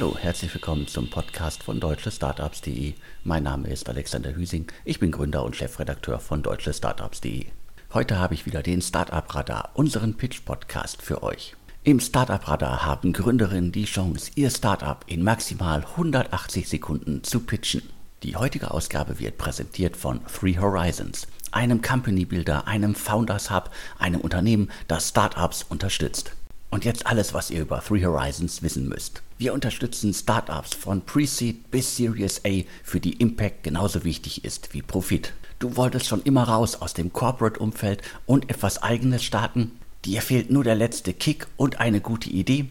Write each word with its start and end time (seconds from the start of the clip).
Hallo, 0.00 0.16
herzlich 0.16 0.54
willkommen 0.54 0.86
zum 0.86 1.10
Podcast 1.10 1.64
von 1.64 1.80
deutschestartups.de. 1.80 2.94
Mein 3.24 3.42
Name 3.42 3.66
ist 3.66 3.88
Alexander 3.88 4.32
Hüsing, 4.32 4.68
ich 4.84 5.00
bin 5.00 5.10
Gründer 5.10 5.44
und 5.44 5.56
Chefredakteur 5.56 6.20
von 6.20 6.40
deutschestartups.de. 6.40 7.46
Heute 7.92 8.16
habe 8.16 8.34
ich 8.34 8.46
wieder 8.46 8.62
den 8.62 8.80
Startup 8.80 9.34
Radar, 9.34 9.70
unseren 9.74 10.16
Pitch-Podcast 10.16 11.02
für 11.02 11.24
euch. 11.24 11.56
Im 11.82 11.98
Startup 11.98 12.46
Radar 12.46 12.86
haben 12.86 13.12
Gründerinnen 13.12 13.72
die 13.72 13.86
Chance, 13.86 14.30
ihr 14.36 14.50
Startup 14.50 15.04
in 15.08 15.24
maximal 15.24 15.80
180 15.80 16.68
Sekunden 16.68 17.24
zu 17.24 17.40
pitchen. 17.40 17.82
Die 18.22 18.36
heutige 18.36 18.70
Ausgabe 18.70 19.18
wird 19.18 19.36
präsentiert 19.36 19.96
von 19.96 20.20
Three 20.26 20.58
Horizons, 20.58 21.26
einem 21.50 21.82
Company 21.82 22.24
Builder, 22.24 22.68
einem 22.68 22.94
Founders 22.94 23.50
Hub, 23.50 23.70
einem 23.98 24.20
Unternehmen, 24.20 24.70
das 24.86 25.08
Startups 25.08 25.64
unterstützt. 25.64 26.36
Und 26.70 26.84
jetzt 26.84 27.06
alles, 27.06 27.32
was 27.32 27.50
ihr 27.50 27.62
über 27.62 27.80
Three 27.80 28.04
Horizons 28.04 28.62
wissen 28.62 28.88
müsst. 28.88 29.22
Wir 29.38 29.54
unterstützen 29.54 30.12
Startups 30.12 30.74
von 30.74 31.00
Pre-Seed 31.00 31.70
bis 31.70 31.96
Series 31.96 32.42
A, 32.44 32.64
für 32.84 33.00
die 33.00 33.14
Impact 33.14 33.62
genauso 33.62 34.04
wichtig 34.04 34.44
ist 34.44 34.74
wie 34.74 34.82
Profit. 34.82 35.32
Du 35.58 35.76
wolltest 35.76 36.06
schon 36.06 36.22
immer 36.22 36.44
raus 36.44 36.76
aus 36.76 36.92
dem 36.92 37.12
Corporate-Umfeld 37.12 38.02
und 38.26 38.50
etwas 38.50 38.82
eigenes 38.82 39.24
starten? 39.24 39.72
Dir 40.04 40.20
fehlt 40.20 40.50
nur 40.50 40.62
der 40.62 40.74
letzte 40.74 41.12
Kick 41.14 41.46
und 41.56 41.80
eine 41.80 42.00
gute 42.00 42.30
Idee? 42.30 42.68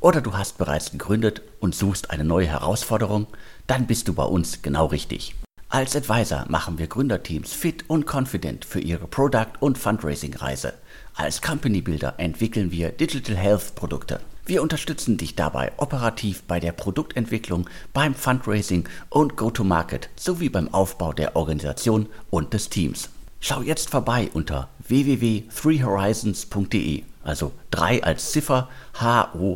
Oder 0.00 0.20
du 0.20 0.36
hast 0.36 0.58
bereits 0.58 0.90
gegründet 0.90 1.42
und 1.60 1.74
suchst 1.74 2.10
eine 2.10 2.24
neue 2.24 2.46
Herausforderung? 2.46 3.26
Dann 3.66 3.86
bist 3.86 4.08
du 4.08 4.14
bei 4.14 4.24
uns 4.24 4.60
genau 4.60 4.86
richtig. 4.86 5.34
Als 5.68 5.96
Advisor 5.96 6.46
machen 6.48 6.78
wir 6.78 6.86
Gründerteams 6.86 7.52
fit 7.52 7.84
und 7.88 8.06
confident 8.06 8.64
für 8.64 8.80
ihre 8.80 9.08
Product- 9.08 9.58
und 9.60 9.78
Fundraising-Reise. 9.78 10.74
Als 11.18 11.40
Company 11.40 11.80
Builder 11.80 12.12
entwickeln 12.18 12.70
wir 12.70 12.90
Digital 12.90 13.36
Health 13.36 13.74
Produkte. 13.74 14.20
Wir 14.44 14.62
unterstützen 14.62 15.16
dich 15.16 15.34
dabei 15.34 15.72
operativ 15.78 16.42
bei 16.42 16.60
der 16.60 16.72
Produktentwicklung, 16.72 17.70
beim 17.94 18.14
Fundraising 18.14 18.86
und 19.08 19.34
Go-to-Market 19.34 20.10
sowie 20.14 20.50
beim 20.50 20.74
Aufbau 20.74 21.14
der 21.14 21.34
Organisation 21.34 22.10
und 22.28 22.52
des 22.52 22.68
Teams. 22.68 23.08
Schau 23.40 23.62
jetzt 23.62 23.88
vorbei 23.88 24.28
unter 24.34 24.68
www.threehorizons.de, 24.86 27.04
also 27.24 27.52
3 27.70 28.04
als 28.04 28.32
Ziffer 28.32 28.68
H-O-R-I-Z-O-N-S. 29.00 29.48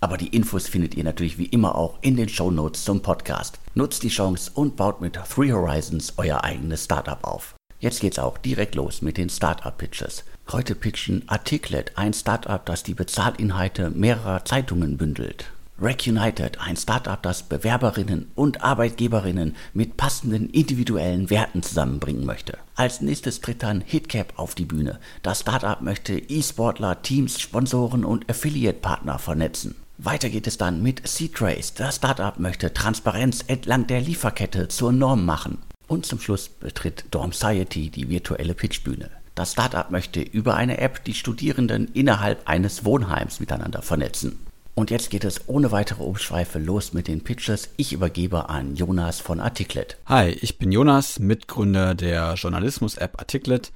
Aber 0.00 0.16
die 0.16 0.34
Infos 0.34 0.66
findet 0.66 0.96
ihr 0.96 1.04
natürlich 1.04 1.38
wie 1.38 1.46
immer 1.46 1.76
auch 1.76 1.98
in 2.00 2.16
den 2.16 2.28
Show 2.28 2.50
Notes 2.50 2.84
zum 2.84 3.00
Podcast. 3.00 3.60
Nutzt 3.76 4.02
die 4.02 4.08
Chance 4.08 4.50
und 4.54 4.74
baut 4.74 5.00
mit 5.00 5.16
Three 5.32 5.52
Horizons 5.52 6.14
euer 6.16 6.42
eigenes 6.42 6.86
Startup 6.86 7.22
auf. 7.22 7.54
Jetzt 7.80 8.00
geht's 8.00 8.18
auch 8.18 8.36
direkt 8.36 8.74
los 8.74 9.00
mit 9.00 9.16
den 9.16 9.30
Startup-Pitches. 9.30 10.24
Heute 10.52 10.74
pitchen 10.74 11.22
Articlet, 11.28 11.96
ein 11.96 12.12
Startup, 12.12 12.64
das 12.64 12.82
die 12.82 12.92
Bezahlinhalte 12.92 13.88
mehrerer 13.88 14.44
Zeitungen 14.44 14.98
bündelt. 14.98 15.46
Rec 15.80 16.06
United, 16.06 16.60
ein 16.60 16.76
Startup, 16.76 17.22
das 17.22 17.42
Bewerberinnen 17.42 18.30
und 18.34 18.62
Arbeitgeberinnen 18.62 19.56
mit 19.72 19.96
passenden 19.96 20.50
individuellen 20.50 21.30
Werten 21.30 21.62
zusammenbringen 21.62 22.26
möchte. 22.26 22.58
Als 22.74 23.00
nächstes 23.00 23.40
tritt 23.40 23.62
dann 23.62 23.80
Hitcap 23.80 24.34
auf 24.36 24.54
die 24.54 24.66
Bühne. 24.66 25.00
Das 25.22 25.40
Startup 25.40 25.80
möchte 25.80 26.18
E-Sportler, 26.18 27.00
Teams, 27.00 27.40
Sponsoren 27.40 28.04
und 28.04 28.28
Affiliate-Partner 28.28 29.18
vernetzen. 29.18 29.74
Weiter 29.96 30.28
geht 30.28 30.46
es 30.46 30.58
dann 30.58 30.82
mit 30.82 31.08
C-Trace. 31.08 31.72
Das 31.72 31.96
Startup 31.96 32.38
möchte 32.38 32.74
Transparenz 32.74 33.42
entlang 33.46 33.86
der 33.86 34.02
Lieferkette 34.02 34.68
zur 34.68 34.92
Norm 34.92 35.24
machen. 35.24 35.58
Und 35.90 36.06
zum 36.06 36.20
Schluss 36.20 36.48
betritt 36.48 37.06
Dormsiety 37.10 37.90
die 37.90 38.08
virtuelle 38.08 38.54
Pitchbühne. 38.54 39.10
Das 39.34 39.54
Startup 39.54 39.90
möchte 39.90 40.20
über 40.20 40.54
eine 40.54 40.78
App 40.78 41.02
die 41.02 41.14
Studierenden 41.14 41.88
innerhalb 41.94 42.48
eines 42.48 42.84
Wohnheims 42.84 43.40
miteinander 43.40 43.82
vernetzen. 43.82 44.38
Und 44.76 44.92
jetzt 44.92 45.10
geht 45.10 45.24
es 45.24 45.48
ohne 45.48 45.72
weitere 45.72 46.04
Umschweife 46.04 46.60
los 46.60 46.92
mit 46.92 47.08
den 47.08 47.24
Pitches. 47.24 47.70
Ich 47.76 47.92
übergebe 47.92 48.48
an 48.48 48.76
Jonas 48.76 49.18
von 49.18 49.40
Articlet. 49.40 49.96
Hi, 50.06 50.28
ich 50.30 50.58
bin 50.58 50.70
Jonas, 50.70 51.18
Mitgründer 51.18 51.96
der 51.96 52.34
Journalismus-App 52.34 53.18
Articlet. 53.18 53.72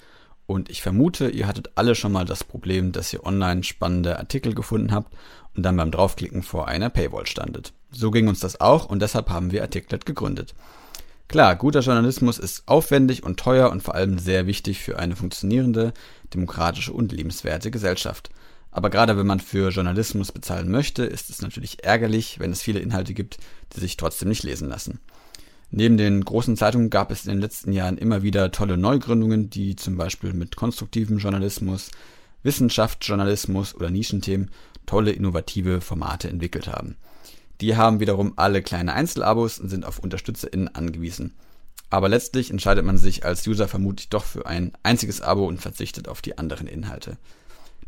Und 0.46 0.70
ich 0.70 0.82
vermute, 0.82 1.28
ihr 1.30 1.48
hattet 1.48 1.72
alle 1.74 1.96
schon 1.96 2.12
mal 2.12 2.26
das 2.26 2.44
Problem, 2.44 2.92
dass 2.92 3.12
ihr 3.12 3.26
online 3.26 3.64
spannende 3.64 4.20
Artikel 4.20 4.54
gefunden 4.54 4.92
habt 4.92 5.12
und 5.56 5.64
dann 5.64 5.76
beim 5.76 5.90
Draufklicken 5.90 6.44
vor 6.44 6.68
einer 6.68 6.90
Paywall 6.90 7.26
standet. 7.26 7.72
So 7.90 8.12
ging 8.12 8.28
uns 8.28 8.38
das 8.38 8.60
auch 8.60 8.86
und 8.86 9.02
deshalb 9.02 9.30
haben 9.30 9.50
wir 9.50 9.62
Articlet 9.62 10.06
gegründet. 10.06 10.54
Klar, 11.28 11.56
guter 11.56 11.80
Journalismus 11.80 12.38
ist 12.38 12.62
aufwendig 12.66 13.22
und 13.22 13.40
teuer 13.40 13.70
und 13.70 13.82
vor 13.82 13.94
allem 13.94 14.18
sehr 14.18 14.46
wichtig 14.46 14.80
für 14.80 14.98
eine 14.98 15.16
funktionierende, 15.16 15.92
demokratische 16.32 16.92
und 16.92 17.12
lebenswerte 17.12 17.70
Gesellschaft. 17.70 18.30
Aber 18.70 18.90
gerade 18.90 19.16
wenn 19.16 19.26
man 19.26 19.40
für 19.40 19.70
Journalismus 19.70 20.32
bezahlen 20.32 20.70
möchte, 20.70 21.04
ist 21.04 21.30
es 21.30 21.42
natürlich 21.42 21.84
ärgerlich, 21.84 22.40
wenn 22.40 22.52
es 22.52 22.62
viele 22.62 22.80
Inhalte 22.80 23.14
gibt, 23.14 23.38
die 23.74 23.80
sich 23.80 23.96
trotzdem 23.96 24.28
nicht 24.28 24.42
lesen 24.42 24.68
lassen. 24.68 25.00
Neben 25.70 25.96
den 25.96 26.24
großen 26.24 26.56
Zeitungen 26.56 26.90
gab 26.90 27.10
es 27.10 27.24
in 27.24 27.30
den 27.30 27.40
letzten 27.40 27.72
Jahren 27.72 27.98
immer 27.98 28.22
wieder 28.22 28.52
tolle 28.52 28.76
Neugründungen, 28.76 29.50
die 29.50 29.76
zum 29.76 29.96
Beispiel 29.96 30.32
mit 30.32 30.56
konstruktivem 30.56 31.18
Journalismus, 31.18 31.90
Wissenschaftsjournalismus 32.42 33.74
oder 33.74 33.90
Nischenthemen 33.90 34.50
tolle 34.86 35.12
innovative 35.12 35.80
Formate 35.80 36.28
entwickelt 36.28 36.68
haben. 36.68 36.96
Die 37.64 37.76
haben 37.76 37.98
wiederum 37.98 38.34
alle 38.36 38.60
kleine 38.60 38.92
Einzelabos 38.92 39.58
und 39.58 39.70
sind 39.70 39.86
auf 39.86 39.98
UnterstützerInnen 39.98 40.74
angewiesen. 40.74 41.32
Aber 41.88 42.10
letztlich 42.10 42.50
entscheidet 42.50 42.84
man 42.84 42.98
sich 42.98 43.24
als 43.24 43.46
User 43.46 43.68
vermutlich 43.68 44.10
doch 44.10 44.22
für 44.22 44.44
ein 44.44 44.72
einziges 44.82 45.22
Abo 45.22 45.48
und 45.48 45.62
verzichtet 45.62 46.06
auf 46.06 46.20
die 46.20 46.36
anderen 46.36 46.66
Inhalte. 46.66 47.16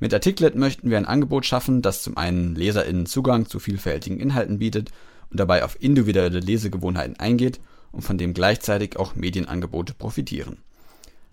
Mit 0.01 0.15
Articlet 0.15 0.55
möchten 0.55 0.89
wir 0.89 0.97
ein 0.97 1.05
Angebot 1.05 1.45
schaffen, 1.45 1.83
das 1.83 2.03
zum 2.03 2.17
einen 2.17 2.55
LeserInnen 2.55 3.05
Zugang 3.05 3.51
zu 3.51 3.59
vielfältigen 3.59 4.19
Inhalten 4.19 4.59
bietet 4.59 4.93
und 5.31 5.39
dabei 5.39 5.63
auf 5.63 5.77
individuelle 5.79 6.41
Lesegewohnheiten 6.41 7.21
eingeht 7.21 7.61
und 7.93 8.01
von 8.01 8.17
dem 8.17 8.33
gleichzeitig 8.33 8.97
auch 8.97 9.15
Medienangebote 9.15 9.93
profitieren. 9.93 10.57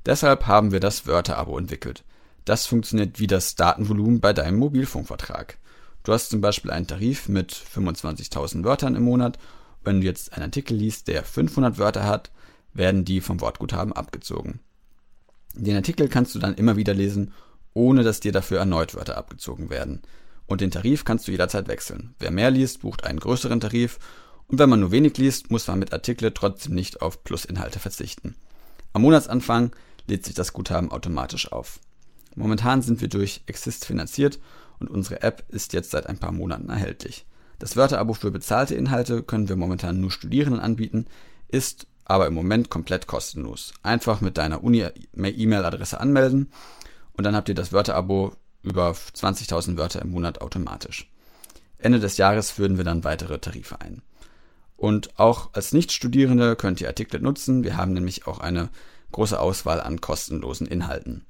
Deshalb 0.06 0.48
haben 0.48 0.74
wir 0.74 0.82
das 0.82 1.08
Wörterabo 1.08 1.58
entwickelt. 1.58 2.04
Das 2.44 2.66
funktioniert 2.66 3.22
wie 3.22 3.28
das 3.28 3.56
Datenvolumen 3.56 4.20
bei 4.20 4.34
deinem 4.34 4.58
Mobilfunkvertrag. 4.58 5.60
Du 6.04 6.12
hast 6.12 6.30
zum 6.30 6.42
Beispiel 6.42 6.72
einen 6.72 6.88
Tarif 6.88 7.30
mit 7.30 7.54
25.000 7.54 8.64
Wörtern 8.64 8.96
im 8.96 9.04
Monat. 9.04 9.40
Wenn 9.84 10.02
du 10.02 10.08
jetzt 10.08 10.34
einen 10.34 10.44
Artikel 10.44 10.76
liest, 10.76 11.08
der 11.08 11.24
500 11.24 11.78
Wörter 11.78 12.04
hat, 12.04 12.32
werden 12.74 13.06
die 13.06 13.22
vom 13.22 13.42
Wortguthaben 13.42 13.94
abgezogen. 13.94 14.60
Den 15.54 15.76
Artikel 15.76 16.10
kannst 16.10 16.34
du 16.36 16.40
dann 16.40 16.56
immer 16.56 16.76
wieder 16.76 16.94
lesen 16.94 17.32
ohne 17.74 18.04
dass 18.04 18.20
dir 18.20 18.32
dafür 18.32 18.60
erneut 18.60 18.96
Wörter 18.96 19.18
abgezogen 19.18 19.70
werden. 19.70 20.02
Und 20.46 20.62
den 20.62 20.72
Tarif 20.72 21.06
kannst 21.06 21.28
du 21.28 21.32
jederzeit 21.32 21.68
wechseln. 21.68 22.16
Wer 22.20 22.32
mehr 22.32 22.52
liest, 22.52 22.82
bucht 22.82 23.04
einen 23.04 23.20
größeren 23.20 23.60
Tarif 23.60 24.00
und 24.48 24.60
wenn 24.60 24.70
man 24.70 24.82
nur 24.82 24.92
wenig 24.92 25.18
liest, 25.18 25.52
muss 25.52 25.68
man 25.68 25.80
mit 25.80 25.94
Artikel 25.94 26.32
trotzdem 26.32 26.76
nicht 26.76 27.02
auf 27.02 27.24
Plusinhalte 27.24 27.80
verzichten. 27.80 28.36
Am 28.92 29.02
Monatsanfang 29.02 29.72
lädt 30.08 30.26
sich 30.26 30.36
das 30.36 30.54
Guthaben 30.54 30.92
automatisch 30.92 31.52
auf. 31.52 31.80
Momentan 32.36 32.82
sind 32.82 33.02
wir 33.02 33.08
durch 33.08 33.42
Exist 33.46 33.86
finanziert 33.86 34.40
und 34.84 34.90
unsere 34.90 35.22
App 35.22 35.44
ist 35.50 35.74
jetzt 35.74 35.92
seit 35.92 36.08
ein 36.08 36.18
paar 36.18 36.32
Monaten 36.32 36.70
erhältlich. 36.70 37.26
Das 37.60 37.76
Wörterabo 37.76 38.14
für 38.14 38.32
bezahlte 38.32 38.76
Inhalte 38.76 39.24
können 39.24 39.50
wir 39.50 39.56
momentan 39.56 40.00
nur 40.00 40.12
Studierenden 40.12 40.62
anbieten, 40.62 41.06
ist 41.48 41.88
aber 42.06 42.28
im 42.28 42.34
Moment 42.34 42.70
komplett 42.70 43.08
kostenlos. 43.08 43.74
Einfach 43.82 44.22
mit 44.22 44.38
deiner 44.38 44.64
Uni-E-Mail-Adresse 44.64 46.00
anmelden 46.00 46.52
und 47.14 47.24
dann 47.24 47.36
habt 47.36 47.50
ihr 47.50 47.56
das 47.56 47.72
Wörterabo 47.72 48.36
über 48.64 48.92
20.000 48.92 49.78
Wörter 49.78 50.02
im 50.02 50.12
Monat 50.12 50.42
automatisch. 50.42 51.10
Ende 51.78 52.00
des 52.00 52.18
Jahres 52.18 52.52
führen 52.52 52.78
wir 52.78 52.84
dann 52.84 53.04
weitere 53.04 53.40
Tarife 53.40 53.80
ein. 53.82 54.02
Und 54.76 55.18
auch 55.20 55.54
als 55.54 55.74
Nichtstudierende 55.74 56.56
könnt 56.56 56.82
ihr 56.82 56.88
Artikel 56.88 57.22
nutzen. 57.22 57.64
Wir 57.64 57.78
haben 57.78 57.94
nämlich 57.94 58.28
auch 58.28 58.40
eine 58.40 58.70
große 59.12 59.40
Auswahl 59.40 59.80
an 59.80 60.02
kostenlosen 60.02 60.68
Inhalten. 60.68 61.26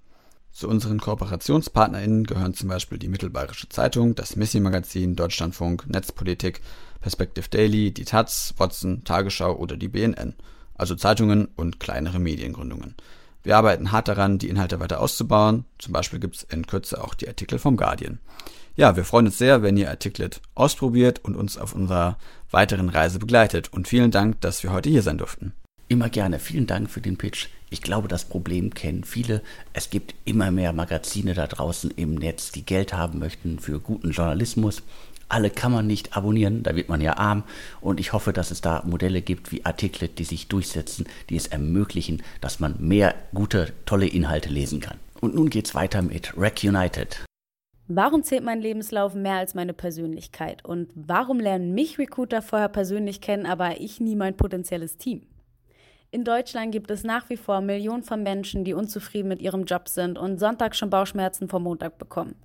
Zu 0.54 0.70
unseren 0.70 1.00
KooperationspartnerInnen 1.00 2.26
gehören 2.26 2.54
zum 2.54 2.70
Beispiel 2.70 3.00
die 3.00 3.08
Mittelbayerische 3.08 3.70
Zeitung, 3.70 4.14
das 4.14 4.36
Messi-Magazin, 4.36 5.16
Deutschlandfunk, 5.16 5.90
Netzpolitik, 5.90 6.62
Perspective 7.02 7.50
Daily, 7.50 7.92
die 7.92 8.06
Taz, 8.06 8.54
Watson, 8.58 9.04
Tagesschau 9.04 9.56
oder 9.56 9.78
die 9.78 9.88
BNN. 9.88 10.36
Also 10.76 10.94
Zeitungen 10.94 11.48
und 11.56 11.80
kleinere 11.80 12.20
Mediengründungen. 12.20 12.94
Wir 13.42 13.58
arbeiten 13.58 13.92
hart 13.92 14.08
daran, 14.08 14.38
die 14.38 14.48
Inhalte 14.48 14.80
weiter 14.80 15.02
auszubauen. 15.02 15.66
Zum 15.80 15.92
Beispiel 15.92 16.20
gibt 16.20 16.36
es 16.36 16.44
in 16.44 16.68
Kürze 16.68 17.04
auch 17.04 17.16
die 17.16 17.28
Artikel 17.28 17.58
vom 17.58 17.76
Guardian. 17.76 18.20
Ja, 18.76 18.96
wir 18.96 19.06
freuen 19.06 19.26
uns 19.26 19.40
sehr, 19.40 19.64
wenn 19.64 19.76
ihr 19.76 19.90
Artiklet 19.90 20.40
ausprobiert 20.54 21.20
und 21.26 21.36
uns 21.36 21.58
auf 21.58 21.74
unserer 21.74 22.18
weiteren 22.52 22.90
Reise 22.90 23.18
begleitet. 23.18 23.74
Und 23.74 23.88
vielen 23.88 24.12
Dank, 24.12 24.40
dass 24.42 24.62
wir 24.62 24.72
heute 24.72 24.90
hier 24.90 25.02
sein 25.02 25.18
durften. 25.18 25.54
Immer 25.88 26.10
gerne. 26.10 26.40
Vielen 26.40 26.68
Dank 26.68 26.90
für 26.90 27.02
den 27.02 27.18
Pitch. 27.18 27.48
Ich 27.74 27.82
glaube, 27.82 28.08
das 28.08 28.26
Problem 28.26 28.76
kennen 28.76 29.04
viele. 29.04 29.42
Es 29.74 29.90
gibt 29.90 30.14
immer 30.26 30.52
mehr 30.52 30.74
Magazine 30.74 31.34
da 31.34 31.48
draußen 31.48 31.90
im 31.96 32.14
Netz, 32.14 32.52
die 32.52 32.64
Geld 32.64 32.94
haben 32.94 33.18
möchten 33.18 33.58
für 33.58 33.80
guten 33.80 34.12
Journalismus. 34.12 34.84
Alle 35.28 35.50
kann 35.50 35.72
man 35.72 35.88
nicht 35.88 36.16
abonnieren, 36.16 36.62
da 36.62 36.76
wird 36.76 36.88
man 36.88 37.02
ja 37.02 37.18
arm. 37.18 37.44
Und 37.82 38.00
ich 38.00 38.14
hoffe, 38.14 38.32
dass 38.32 38.52
es 38.52 38.62
da 38.62 38.84
Modelle 38.86 39.24
gibt 39.24 39.52
wie 39.52 39.66
Artikel, 39.66 40.08
die 40.08 40.24
sich 40.24 40.50
durchsetzen, 40.50 41.08
die 41.32 41.36
es 41.36 41.48
ermöglichen, 41.48 42.22
dass 42.42 42.60
man 42.60 42.76
mehr 42.78 43.16
gute, 43.34 43.74
tolle 43.88 44.06
Inhalte 44.06 44.50
lesen 44.50 44.80
kann. 44.80 45.00
Und 45.20 45.34
nun 45.34 45.50
geht's 45.50 45.74
weiter 45.74 46.04
mit 46.04 46.38
Rec 46.38 46.64
United. 46.64 47.26
Warum 47.88 48.22
zählt 48.22 48.44
mein 48.44 48.62
Lebenslauf 48.62 49.16
mehr 49.16 49.38
als 49.38 49.56
meine 49.56 49.74
Persönlichkeit? 49.74 50.64
Und 50.64 50.92
warum 50.94 51.40
lernen 51.40 51.74
mich 51.74 51.98
Recruiter 51.98 52.44
vorher 52.44 52.70
persönlich 52.70 53.20
kennen, 53.20 53.48
aber 53.48 53.82
ich 53.82 54.00
nie 54.00 54.16
mein 54.16 54.38
potenzielles 54.38 54.98
Team? 54.98 55.24
In 56.14 56.24
Deutschland 56.24 56.72
gibt 56.72 56.92
es 56.92 57.04
nach 57.04 57.28
wie 57.32 57.38
vor 57.38 57.60
Millionen 57.62 58.04
von 58.04 58.22
Menschen, 58.22 58.64
die 58.64 58.76
unzufrieden 58.76 59.30
mit 59.30 59.42
ihrem 59.42 59.66
Job 59.66 59.90
sind 59.90 60.20
und 60.20 60.38
Sonntag 60.38 60.76
schon 60.76 60.92
Bauchschmerzen 60.92 61.50
vom 61.50 61.64
Montag 61.64 61.98
bekommen. 61.98 62.36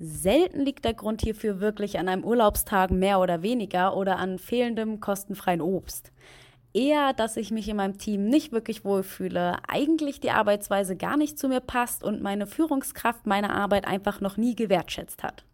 Selten 0.00 0.64
liegt 0.64 0.84
der 0.84 0.94
Grund 0.94 1.22
hierfür 1.22 1.60
wirklich 1.60 2.00
an 2.00 2.08
einem 2.08 2.24
Urlaubstag 2.24 2.90
mehr 2.90 3.20
oder 3.20 3.42
weniger 3.42 3.96
oder 3.96 4.18
an 4.18 4.40
fehlendem 4.40 4.98
kostenfreien 4.98 5.60
Obst. 5.60 6.10
Eher, 6.72 7.12
dass 7.12 7.36
ich 7.36 7.52
mich 7.52 7.68
in 7.68 7.76
meinem 7.76 7.98
Team 7.98 8.24
nicht 8.24 8.50
wirklich 8.50 8.84
wohlfühle, 8.84 9.58
eigentlich 9.68 10.18
die 10.18 10.32
Arbeitsweise 10.32 10.96
gar 10.96 11.16
nicht 11.16 11.38
zu 11.38 11.46
mir 11.46 11.60
passt 11.60 12.02
und 12.02 12.20
meine 12.20 12.48
Führungskraft 12.48 13.28
meine 13.28 13.50
Arbeit 13.50 13.86
einfach 13.86 14.20
noch 14.20 14.36
nie 14.36 14.56
gewertschätzt 14.56 15.22
hat. 15.22 15.44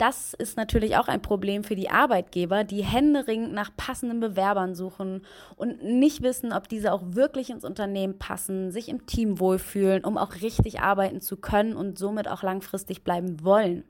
Das 0.00 0.32
ist 0.32 0.56
natürlich 0.56 0.96
auch 0.96 1.08
ein 1.08 1.20
Problem 1.20 1.62
für 1.62 1.76
die 1.76 1.90
Arbeitgeber, 1.90 2.64
die 2.64 2.82
händeringend 2.82 3.52
nach 3.52 3.70
passenden 3.76 4.18
Bewerbern 4.18 4.74
suchen 4.74 5.26
und 5.56 5.84
nicht 5.84 6.22
wissen, 6.22 6.54
ob 6.54 6.70
diese 6.70 6.94
auch 6.94 7.02
wirklich 7.04 7.50
ins 7.50 7.66
Unternehmen 7.66 8.18
passen, 8.18 8.70
sich 8.70 8.88
im 8.88 9.04
Team 9.04 9.40
wohlfühlen, 9.40 10.02
um 10.02 10.16
auch 10.16 10.36
richtig 10.36 10.80
arbeiten 10.80 11.20
zu 11.20 11.36
können 11.36 11.76
und 11.76 11.98
somit 11.98 12.28
auch 12.28 12.42
langfristig 12.42 13.04
bleiben 13.04 13.44
wollen. 13.44 13.84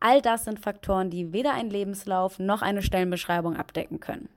All 0.00 0.20
das 0.22 0.44
sind 0.44 0.58
Faktoren, 0.58 1.08
die 1.08 1.32
weder 1.32 1.54
ein 1.54 1.70
Lebenslauf 1.70 2.40
noch 2.40 2.60
eine 2.60 2.82
Stellenbeschreibung 2.82 3.54
abdecken 3.54 4.00
können. 4.00 4.28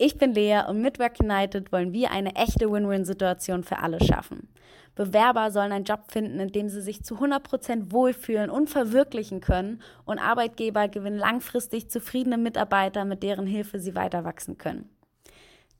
Ich 0.00 0.16
bin 0.16 0.32
Lea 0.32 0.60
und 0.68 0.80
mit 0.80 1.00
Work 1.00 1.18
United 1.18 1.72
wollen 1.72 1.92
wir 1.92 2.12
eine 2.12 2.36
echte 2.36 2.70
Win-Win-Situation 2.70 3.64
für 3.64 3.80
alle 3.80 3.98
schaffen. 4.00 4.48
Bewerber 4.94 5.50
sollen 5.50 5.72
einen 5.72 5.84
Job 5.84 6.12
finden, 6.12 6.38
in 6.38 6.52
dem 6.52 6.68
sie 6.68 6.80
sich 6.80 7.02
zu 7.02 7.16
100% 7.16 7.90
wohlfühlen 7.90 8.48
und 8.48 8.70
verwirklichen 8.70 9.40
können 9.40 9.82
und 10.04 10.20
Arbeitgeber 10.20 10.86
gewinnen 10.86 11.18
langfristig 11.18 11.90
zufriedene 11.90 12.38
Mitarbeiter, 12.38 13.04
mit 13.04 13.24
deren 13.24 13.48
Hilfe 13.48 13.80
sie 13.80 13.96
weiter 13.96 14.22
wachsen 14.24 14.56
können. 14.56 14.88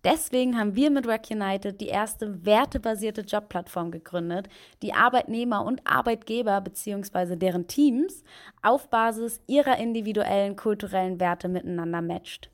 Deswegen 0.02 0.58
haben 0.58 0.74
wir 0.74 0.90
mit 0.90 1.06
Work 1.06 1.30
United 1.30 1.80
die 1.80 1.86
erste 1.86 2.44
wertebasierte 2.44 3.20
Jobplattform 3.20 3.92
gegründet, 3.92 4.48
die 4.82 4.94
Arbeitnehmer 4.94 5.64
und 5.64 5.80
Arbeitgeber 5.84 6.60
bzw. 6.60 7.36
deren 7.36 7.68
Teams 7.68 8.24
auf 8.62 8.90
Basis 8.90 9.40
ihrer 9.46 9.78
individuellen 9.78 10.56
kulturellen 10.56 11.20
Werte 11.20 11.48
miteinander 11.48 12.02
matcht. 12.02 12.50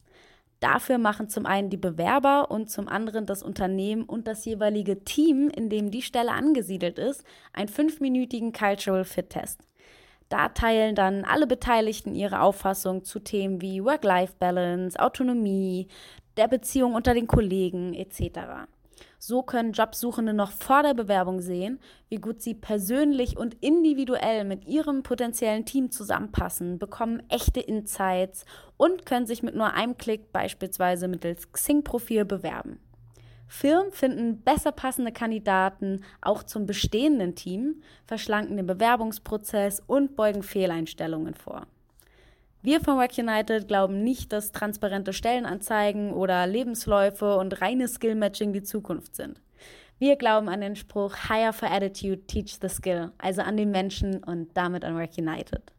Dafür 0.64 0.96
machen 0.96 1.28
zum 1.28 1.44
einen 1.44 1.68
die 1.68 1.76
Bewerber 1.76 2.50
und 2.50 2.70
zum 2.70 2.88
anderen 2.88 3.26
das 3.26 3.42
Unternehmen 3.42 4.04
und 4.04 4.26
das 4.26 4.46
jeweilige 4.46 5.04
Team, 5.04 5.50
in 5.50 5.68
dem 5.68 5.90
die 5.90 6.00
Stelle 6.00 6.32
angesiedelt 6.32 6.98
ist, 6.98 7.22
einen 7.52 7.68
fünfminütigen 7.68 8.54
Cultural 8.54 9.04
Fit 9.04 9.28
Test. 9.28 9.60
Da 10.30 10.48
teilen 10.48 10.94
dann 10.94 11.26
alle 11.26 11.46
Beteiligten 11.46 12.14
ihre 12.14 12.40
Auffassung 12.40 13.04
zu 13.04 13.20
Themen 13.20 13.60
wie 13.60 13.84
Work-Life-Balance, 13.84 14.98
Autonomie, 14.98 15.88
der 16.38 16.48
Beziehung 16.48 16.94
unter 16.94 17.12
den 17.12 17.26
Kollegen 17.26 17.92
etc. 17.92 18.66
So 19.26 19.42
können 19.42 19.72
Jobsuchende 19.72 20.34
noch 20.34 20.50
vor 20.50 20.82
der 20.82 20.92
Bewerbung 20.92 21.40
sehen, 21.40 21.80
wie 22.10 22.16
gut 22.16 22.42
sie 22.42 22.52
persönlich 22.52 23.38
und 23.38 23.54
individuell 23.62 24.44
mit 24.44 24.66
ihrem 24.66 25.02
potenziellen 25.02 25.64
Team 25.64 25.90
zusammenpassen, 25.90 26.78
bekommen 26.78 27.22
echte 27.30 27.60
Insights 27.60 28.44
und 28.76 29.06
können 29.06 29.24
sich 29.24 29.42
mit 29.42 29.54
nur 29.54 29.72
einem 29.72 29.96
Klick 29.96 30.30
beispielsweise 30.30 31.08
mittels 31.08 31.50
Xing-Profil 31.50 32.26
bewerben. 32.26 32.80
Firmen 33.46 33.92
finden 33.92 34.42
besser 34.42 34.72
passende 34.72 35.10
Kandidaten 35.10 36.04
auch 36.20 36.42
zum 36.42 36.66
bestehenden 36.66 37.34
Team, 37.34 37.82
verschlanken 38.04 38.58
den 38.58 38.66
Bewerbungsprozess 38.66 39.80
und 39.86 40.16
beugen 40.16 40.42
Fehleinstellungen 40.42 41.32
vor. 41.32 41.66
Wir 42.64 42.80
von 42.80 42.96
Work 42.96 43.18
United 43.18 43.68
glauben 43.68 44.02
nicht, 44.02 44.32
dass 44.32 44.50
transparente 44.50 45.12
Stellenanzeigen 45.12 46.14
oder 46.14 46.46
Lebensläufe 46.46 47.36
und 47.36 47.60
reines 47.60 47.96
Skill-Matching 47.96 48.54
die 48.54 48.62
Zukunft 48.62 49.16
sind. 49.16 49.42
Wir 49.98 50.16
glauben 50.16 50.48
an 50.48 50.62
den 50.62 50.74
Spruch 50.74 51.14
Hire 51.28 51.52
for 51.52 51.70
Attitude, 51.70 52.22
Teach 52.26 52.56
the 52.62 52.70
Skill, 52.70 53.12
also 53.18 53.42
an 53.42 53.58
den 53.58 53.70
Menschen 53.70 54.24
und 54.24 54.56
damit 54.56 54.82
an 54.82 54.96
Work 54.96 55.18
United. 55.18 55.74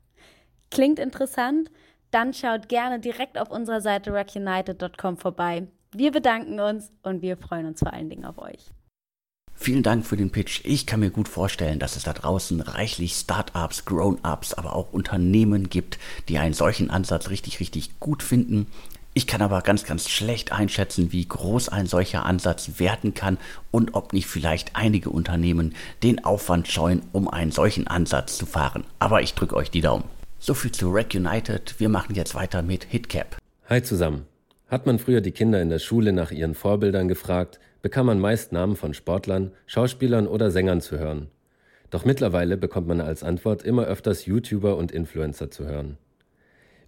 Klingt 0.70 1.00
interessant? 1.00 1.72
Dann 2.12 2.36
schaut 2.36 2.70
gerne 2.70 3.00
direkt 3.00 3.40
auf 3.40 3.50
unserer 3.50 3.82
Seite 3.82 4.14
workunited.com 4.14 5.18
vorbei. 5.18 5.68
Wir 5.92 6.12
bedanken 6.12 6.60
uns 6.60 6.92
und 7.02 7.24
wir 7.24 7.36
freuen 7.36 7.66
uns 7.66 7.80
vor 7.80 7.94
allen 7.94 8.12
Dingen 8.12 8.26
auf 8.26 8.38
euch. 8.38 8.70
Vielen 9.58 9.84
Dank 9.84 10.06
für 10.06 10.18
den 10.18 10.32
Pitch. 10.32 10.62
Ich 10.64 10.86
kann 10.86 11.00
mir 11.00 11.10
gut 11.10 11.28
vorstellen, 11.28 11.80
dass 11.80 11.96
es 11.96 12.04
da 12.04 12.14
draußen 12.14 12.62
reichlich 12.62 13.14
Startups, 13.14 13.86
Grown-ups, 13.86 14.54
aber 14.54 14.76
auch 14.76 14.94
Unternehmen 14.94 15.70
gibt, 15.70 15.98
die 16.28 16.38
einen 16.38 16.54
solchen 16.54 16.90
Ansatz 16.90 17.30
richtig, 17.30 17.60
richtig 17.60 18.00
gut 18.00 18.22
finden. 18.22 18.68
Ich 19.14 19.28
kann 19.28 19.42
aber 19.42 19.62
ganz, 19.62 19.86
ganz 19.86 20.10
schlecht 20.10 20.52
einschätzen, 20.52 21.14
wie 21.14 21.26
groß 21.26 21.70
ein 21.70 21.88
solcher 21.88 22.26
Ansatz 22.26 22.80
werden 22.80 23.14
kann 23.14 23.38
und 23.72 23.96
ob 23.96 24.12
nicht 24.12 24.28
vielleicht 24.28 24.76
einige 24.76 25.10
Unternehmen 25.10 25.74
den 26.04 26.26
Aufwand 26.26 26.68
scheuen, 26.68 27.02
um 27.14 27.30
einen 27.30 27.52
solchen 27.52 27.88
Ansatz 27.88 28.38
zu 28.38 28.46
fahren. 28.46 28.84
Aber 29.00 29.22
ich 29.22 29.34
drücke 29.34 29.56
euch 29.56 29.72
die 29.72 29.80
Daumen. 29.80 30.04
So 30.38 30.54
viel 30.54 30.74
zu 30.74 30.92
Rec 30.92 31.16
United. 31.16 31.76
Wir 31.80 31.88
machen 31.88 32.14
jetzt 32.14 32.36
weiter 32.36 32.62
mit 32.62 32.84
Hitcap. 32.84 33.38
Hi 33.70 33.82
zusammen. 33.82 34.26
Hat 34.68 34.86
man 34.86 35.00
früher 35.00 35.22
die 35.22 35.32
Kinder 35.32 35.62
in 35.62 35.70
der 35.70 35.80
Schule 35.80 36.12
nach 36.12 36.32
ihren 36.32 36.54
Vorbildern 36.54 37.08
gefragt, 37.08 37.60
bekam 37.86 38.08
man 38.08 38.20
meist 38.20 38.52
Namen 38.52 38.76
von 38.76 38.96
Sportlern, 38.96 39.52
Schauspielern 39.68 40.26
oder 40.26 40.50
Sängern 40.50 40.82
zu 40.82 40.98
hören. 40.98 41.28
Doch 41.92 42.04
mittlerweile 42.04 42.58
bekommt 42.58 42.88
man 42.88 43.00
als 43.00 43.22
Antwort 43.22 43.62
immer 43.62 43.86
öfters 43.86 44.26
YouTuber 44.26 44.76
und 44.76 44.92
Influencer 44.92 45.52
zu 45.52 45.68
hören. 45.68 46.00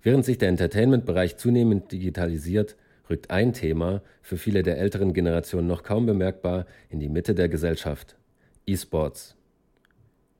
Während 0.01 0.25
sich 0.25 0.39
der 0.39 0.49
Entertainment-Bereich 0.49 1.37
zunehmend 1.37 1.91
digitalisiert, 1.91 2.77
rückt 3.11 3.29
ein 3.29 3.53
Thema 3.53 4.01
für 4.23 4.37
viele 4.37 4.63
der 4.63 4.79
älteren 4.79 5.13
Generationen 5.13 5.67
noch 5.67 5.83
kaum 5.83 6.07
bemerkbar 6.07 6.65
in 6.89 6.99
die 6.99 7.09
Mitte 7.09 7.35
der 7.35 7.47
Gesellschaft. 7.47 8.15
E-Sports. 8.65 9.35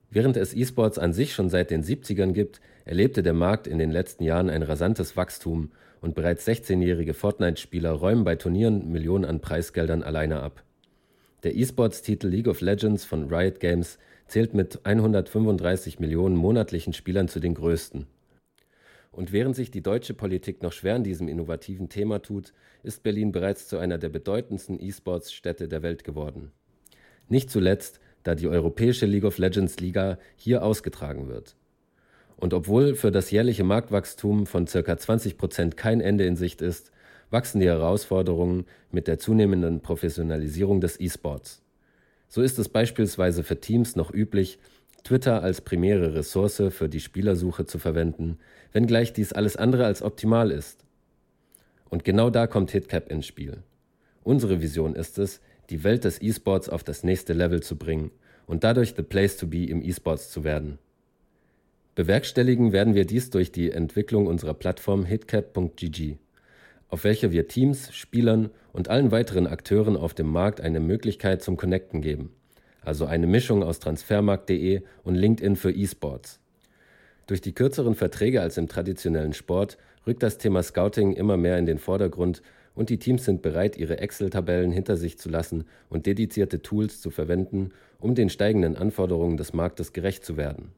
Während 0.10 0.38
es 0.38 0.56
E-Sports 0.56 0.98
an 0.98 1.14
sich 1.14 1.36
schon 1.36 1.50
seit 1.50 1.70
den 1.70 1.84
70ern 1.84 2.32
gibt, 2.32 2.62
erlebte 2.84 3.22
der 3.22 3.34
Markt 3.34 3.68
in 3.68 3.78
den 3.78 3.92
letzten 3.92 4.24
Jahren 4.24 4.50
ein 4.50 4.64
rasantes 4.64 5.16
Wachstum 5.16 5.70
und 6.02 6.16
bereits 6.16 6.48
16-jährige 6.48 7.14
Fortnite-Spieler 7.14 7.92
räumen 7.92 8.24
bei 8.24 8.36
Turnieren 8.36 8.92
Millionen 8.92 9.26
an 9.26 9.42
Preisgeldern 9.42 10.04
alleine 10.04 10.42
ab. 10.42 10.64
Der 11.44 11.56
E-Sports-Titel 11.56 12.28
League 12.28 12.48
of 12.48 12.62
Legends 12.62 13.06
von 13.06 13.34
Riot 13.34 13.60
Games 13.60 14.00
zählt 14.28 14.54
mit 14.54 14.86
135 14.86 16.00
Millionen 16.00 16.36
monatlichen 16.36 16.94
Spielern 16.94 17.28
zu 17.28 17.40
den 17.40 17.54
größten. 17.54 18.08
Und 19.12 19.32
während 19.32 19.56
sich 19.56 19.72
die 19.72 19.82
deutsche 19.82 20.14
Politik 20.14 20.62
noch 20.62 20.74
schwer 20.74 20.96
an 20.96 21.04
diesem 21.04 21.28
innovativen 21.28 21.90
Thema 21.90 22.22
tut, 22.22 22.54
ist 22.84 23.04
Berlin 23.04 23.32
bereits 23.32 23.68
zu 23.68 23.78
einer 23.78 23.98
der 23.98 24.10
bedeutendsten 24.10 24.80
E-Sports-Städte 24.80 25.68
der 25.68 25.82
Welt 25.82 26.04
geworden. 26.04 26.52
Nicht 27.28 27.50
zuletzt, 27.50 28.00
da 28.24 28.36
die 28.36 28.48
europäische 28.48 29.06
League 29.06 29.24
of 29.24 29.38
Legends 29.38 29.80
Liga 29.80 30.20
hier 30.36 30.64
ausgetragen 30.64 31.28
wird. 31.28 31.56
Und 32.38 32.54
obwohl 32.54 32.96
für 32.96 33.12
das 33.12 33.32
jährliche 33.32 33.64
Marktwachstum 33.64 34.46
von 34.46 34.66
ca. 34.66 34.98
20 34.98 35.38
Prozent 35.38 35.76
kein 35.76 36.02
Ende 36.02 36.26
in 36.26 36.36
Sicht 36.36 36.62
ist, 36.62 36.92
wachsen 37.30 37.60
die 37.60 37.68
Herausforderungen 37.68 38.66
mit 38.92 39.08
der 39.08 39.20
zunehmenden 39.20 39.82
Professionalisierung 39.82 40.80
des 40.80 41.00
E-Sports. 41.00 41.62
So 42.30 42.42
ist 42.42 42.60
es 42.60 42.70
beispielsweise 42.70 43.44
für 43.44 43.60
Teams 43.60 43.96
noch 43.96 44.14
üblich, 44.14 44.60
Twitter 45.04 45.42
als 45.42 45.62
primäre 45.62 46.14
Ressource 46.14 46.62
für 46.70 46.90
die 46.90 47.00
Spielersuche 47.00 47.66
zu 47.66 47.80
verwenden, 47.80 48.38
wenngleich 48.72 49.14
dies 49.14 49.34
alles 49.34 49.56
andere 49.56 49.86
als 49.86 50.02
optimal 50.02 50.52
ist. 50.52 50.86
Und 51.90 52.04
genau 52.04 52.30
da 52.30 52.48
kommt 52.48 52.72
Hitcap 52.72 53.10
ins 53.12 53.26
Spiel. 53.26 53.64
Unsere 54.24 54.62
Vision 54.62 54.96
ist 54.96 55.18
es, 55.18 55.40
die 55.70 55.84
Welt 55.84 56.04
des 56.04 56.22
E-Sports 56.22 56.70
auf 56.70 56.84
das 56.84 57.04
nächste 57.04 57.34
Level 57.34 57.64
zu 57.64 57.78
bringen 57.78 58.12
und 58.46 58.64
dadurch 58.64 58.94
the 58.96 59.04
place 59.04 59.38
to 59.38 59.48
be 59.48 59.66
im 59.66 59.82
E-Sports 59.82 60.30
zu 60.30 60.44
werden. 60.44 60.80
Bewerkstelligen 61.98 62.74
werden 62.74 62.94
wir 62.94 63.06
dies 63.06 63.32
durch 63.32 63.52
die 63.52 63.72
Entwicklung 63.72 64.28
unserer 64.28 64.54
Plattform 64.54 65.04
hitcap.gg, 65.04 66.18
auf 66.90 67.04
welcher 67.04 67.32
wir 67.32 67.48
Teams, 67.48 67.92
Spielern 67.92 68.52
und 68.72 68.88
allen 68.88 69.10
weiteren 69.10 69.48
Akteuren 69.48 69.98
auf 69.98 70.14
dem 70.14 70.28
Markt 70.28 70.62
eine 70.62 70.80
Möglichkeit 70.80 71.42
zum 71.42 71.58
Connecten 71.58 72.02
geben, 72.02 72.30
also 72.84 73.08
eine 73.08 73.26
Mischung 73.26 73.64
aus 73.64 73.80
Transfermarkt.de 73.80 74.84
und 75.04 75.16
LinkedIn 75.16 75.56
für 75.56 75.72
E-Sports. 75.72 76.40
Durch 77.26 77.42
die 77.42 77.54
kürzeren 77.54 77.96
Verträge 77.96 78.42
als 78.42 78.60
im 78.60 78.68
traditionellen 78.68 79.34
Sport 79.34 79.80
rückt 80.06 80.22
das 80.22 80.38
Thema 80.38 80.62
Scouting 80.62 81.14
immer 81.14 81.36
mehr 81.36 81.58
in 81.58 81.66
den 81.66 81.80
Vordergrund 81.80 82.44
und 82.76 82.92
die 82.92 83.00
Teams 83.00 83.26
sind 83.26 83.42
bereit, 83.42 83.76
ihre 83.76 83.98
Excel-Tabellen 83.98 84.72
hinter 84.72 84.98
sich 84.98 85.18
zu 85.18 85.30
lassen 85.30 85.64
und 85.90 86.06
dedizierte 86.06 86.62
Tools 86.62 87.02
zu 87.02 87.10
verwenden, 87.10 87.72
um 87.98 88.14
den 88.14 88.30
steigenden 88.30 88.78
Anforderungen 88.78 89.38
des 89.38 89.54
Marktes 89.54 89.94
gerecht 89.94 90.24
zu 90.24 90.38
werden. 90.38 90.74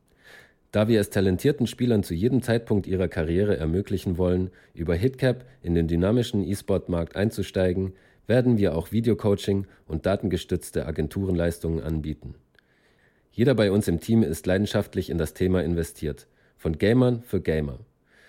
Da 0.71 0.87
wir 0.87 0.99
es 0.99 1.09
talentierten 1.09 1.65
Spielern 1.65 2.03
zu 2.03 2.13
jedem 2.13 2.43
Zeitpunkt 2.43 2.85
ihrer 2.85 3.07
Karriere 3.07 3.57
ermöglichen 3.57 4.17
wollen, 4.17 4.51
über 4.75 4.93
Hitcap 4.93 5.45
in 5.63 5.73
den 5.73 5.87
dynamischen 5.87 6.47
E-Sport-Markt 6.47 7.15
einzusteigen, 7.15 7.93
werden 8.27 8.59
wir 8.59 8.75
auch 8.75 8.91
Videocoaching 8.91 9.65
und 9.87 10.05
datengestützte 10.05 10.85
Agenturenleistungen 10.85 11.81
anbieten. 11.83 12.35
Jeder 13.31 13.55
bei 13.55 13.71
uns 13.71 13.87
im 13.87 13.99
Team 13.99 14.21
ist 14.21 14.45
leidenschaftlich 14.45 15.09
in 15.09 15.17
das 15.17 15.33
Thema 15.33 15.63
investiert. 15.63 16.27
Von 16.55 16.77
Gamern 16.77 17.23
für 17.23 17.41
Gamer. 17.41 17.79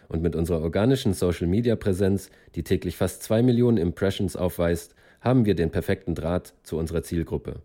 Und 0.08 0.22
mit 0.22 0.34
unserer 0.34 0.62
organischen 0.62 1.12
Social-Media-Präsenz, 1.12 2.30
die 2.54 2.62
täglich 2.62 2.96
fast 2.96 3.22
zwei 3.22 3.42
Millionen 3.42 3.76
Impressions 3.76 4.34
aufweist, 4.36 4.94
haben 5.20 5.44
wir 5.44 5.54
den 5.54 5.70
perfekten 5.70 6.14
Draht 6.14 6.54
zu 6.62 6.78
unserer 6.78 7.02
Zielgruppe. 7.02 7.60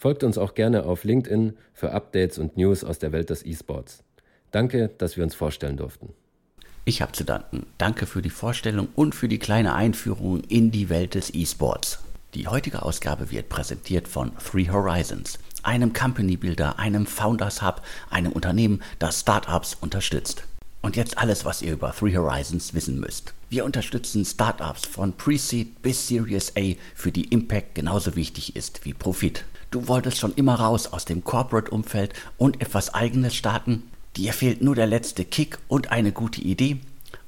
Folgt 0.00 0.24
uns 0.24 0.38
auch 0.38 0.54
gerne 0.54 0.84
auf 0.84 1.04
LinkedIn 1.04 1.58
für 1.74 1.92
Updates 1.92 2.38
und 2.38 2.56
News 2.56 2.84
aus 2.84 2.98
der 2.98 3.12
Welt 3.12 3.28
des 3.28 3.44
E-Sports. 3.44 4.02
Danke, 4.50 4.88
dass 4.96 5.18
wir 5.18 5.24
uns 5.24 5.34
vorstellen 5.34 5.76
durften. 5.76 6.14
Ich 6.86 7.02
habe 7.02 7.12
zu 7.12 7.22
danken. 7.22 7.66
Danke 7.76 8.06
für 8.06 8.22
die 8.22 8.30
Vorstellung 8.30 8.88
und 8.96 9.14
für 9.14 9.28
die 9.28 9.38
kleine 9.38 9.74
Einführung 9.74 10.40
in 10.48 10.70
die 10.70 10.88
Welt 10.88 11.14
des 11.14 11.34
E-Sports. 11.34 11.98
Die 12.32 12.48
heutige 12.48 12.80
Ausgabe 12.80 13.30
wird 13.30 13.50
präsentiert 13.50 14.08
von 14.08 14.32
Three 14.38 14.70
Horizons, 14.70 15.38
einem 15.64 15.92
Company 15.92 16.38
Builder, 16.38 16.78
einem 16.78 17.04
Founders 17.04 17.60
Hub, 17.60 17.82
einem 18.08 18.32
Unternehmen, 18.32 18.82
das 18.98 19.20
Startups 19.20 19.76
unterstützt. 19.82 20.44
Und 20.80 20.96
jetzt 20.96 21.18
alles, 21.18 21.44
was 21.44 21.60
ihr 21.60 21.74
über 21.74 21.92
Three 21.92 22.16
Horizons 22.16 22.72
wissen 22.72 22.98
müsst. 22.98 23.34
Wir 23.50 23.66
unterstützen 23.66 24.24
Startups 24.24 24.86
von 24.86 25.12
Pre-Seed 25.12 25.82
bis 25.82 26.08
Series 26.08 26.56
A, 26.56 26.72
für 26.94 27.12
die 27.12 27.24
Impact 27.24 27.74
genauso 27.74 28.16
wichtig 28.16 28.56
ist 28.56 28.86
wie 28.86 28.94
Profit. 28.94 29.44
Du 29.70 29.86
wolltest 29.86 30.18
schon 30.18 30.34
immer 30.34 30.56
raus 30.56 30.88
aus 30.92 31.04
dem 31.04 31.22
Corporate-Umfeld 31.22 32.12
und 32.38 32.60
etwas 32.60 32.92
eigenes 32.92 33.36
starten? 33.36 33.84
Dir 34.16 34.32
fehlt 34.32 34.62
nur 34.62 34.74
der 34.74 34.88
letzte 34.88 35.24
Kick 35.24 35.58
und 35.68 35.92
eine 35.92 36.10
gute 36.10 36.40
Idee? 36.40 36.80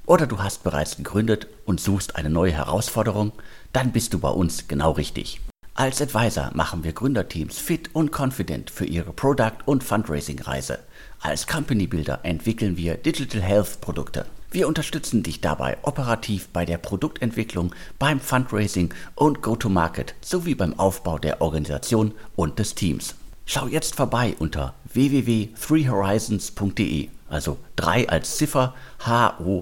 Oder 0.07 0.27
du 0.27 0.41
hast 0.41 0.65
bereits 0.65 0.97
gegründet 0.97 1.47
und 1.67 1.81
suchst 1.81 2.17
eine 2.17 2.31
neue 2.31 2.51
Herausforderung? 2.51 3.31
Dann 3.73 3.93
bist 3.93 4.13
du 4.13 4.19
bei 4.19 4.31
uns 4.31 4.67
genau 4.67 4.91
richtig. 4.91 5.41
Als 5.75 6.03
Advisor 6.03 6.51
machen 6.55 6.83
wir 6.83 6.93
Gründerteams 6.93 7.59
fit 7.59 7.91
und 7.95 8.11
confident 8.11 8.71
für 8.71 8.87
ihre 8.87 9.13
Product- 9.13 9.63
und 9.65 9.85
Fundraising-Reise. 9.85 10.81
Als 11.21 11.47
Company 11.47 11.87
Builder 11.87 12.19
entwickeln 12.25 12.77
wir 12.77 12.97
Digital 12.97 13.41
Health 13.41 13.81
Produkte. 13.81 14.27
Wir 14.53 14.69
unterstützen 14.69 15.23
dich 15.23 15.41
dabei 15.41 15.79
operativ 15.81 16.49
bei 16.49 16.67
der 16.67 16.77
Produktentwicklung, 16.77 17.75
beim 17.99 18.21
Fundraising 18.21 18.93
und 19.15 19.41
Go-to-Market 19.41 20.15
sowie 20.21 20.55
beim 20.55 20.79
Aufbau 20.79 21.19
der 21.19 21.41
Organisation 21.41 22.13
und 22.37 22.59
des 22.59 22.75
Teams. 22.75 23.15
Schau 23.47 23.67
jetzt 23.67 23.95
vorbei 23.95 24.37
unter 24.39 24.75
www.threehorizons.de, 24.93 27.09
also 27.31 27.57
3 27.77 28.11
als 28.11 28.37
Ziffer 28.37 28.75
H-O-R-I-Z-O-N-S. 28.99 29.55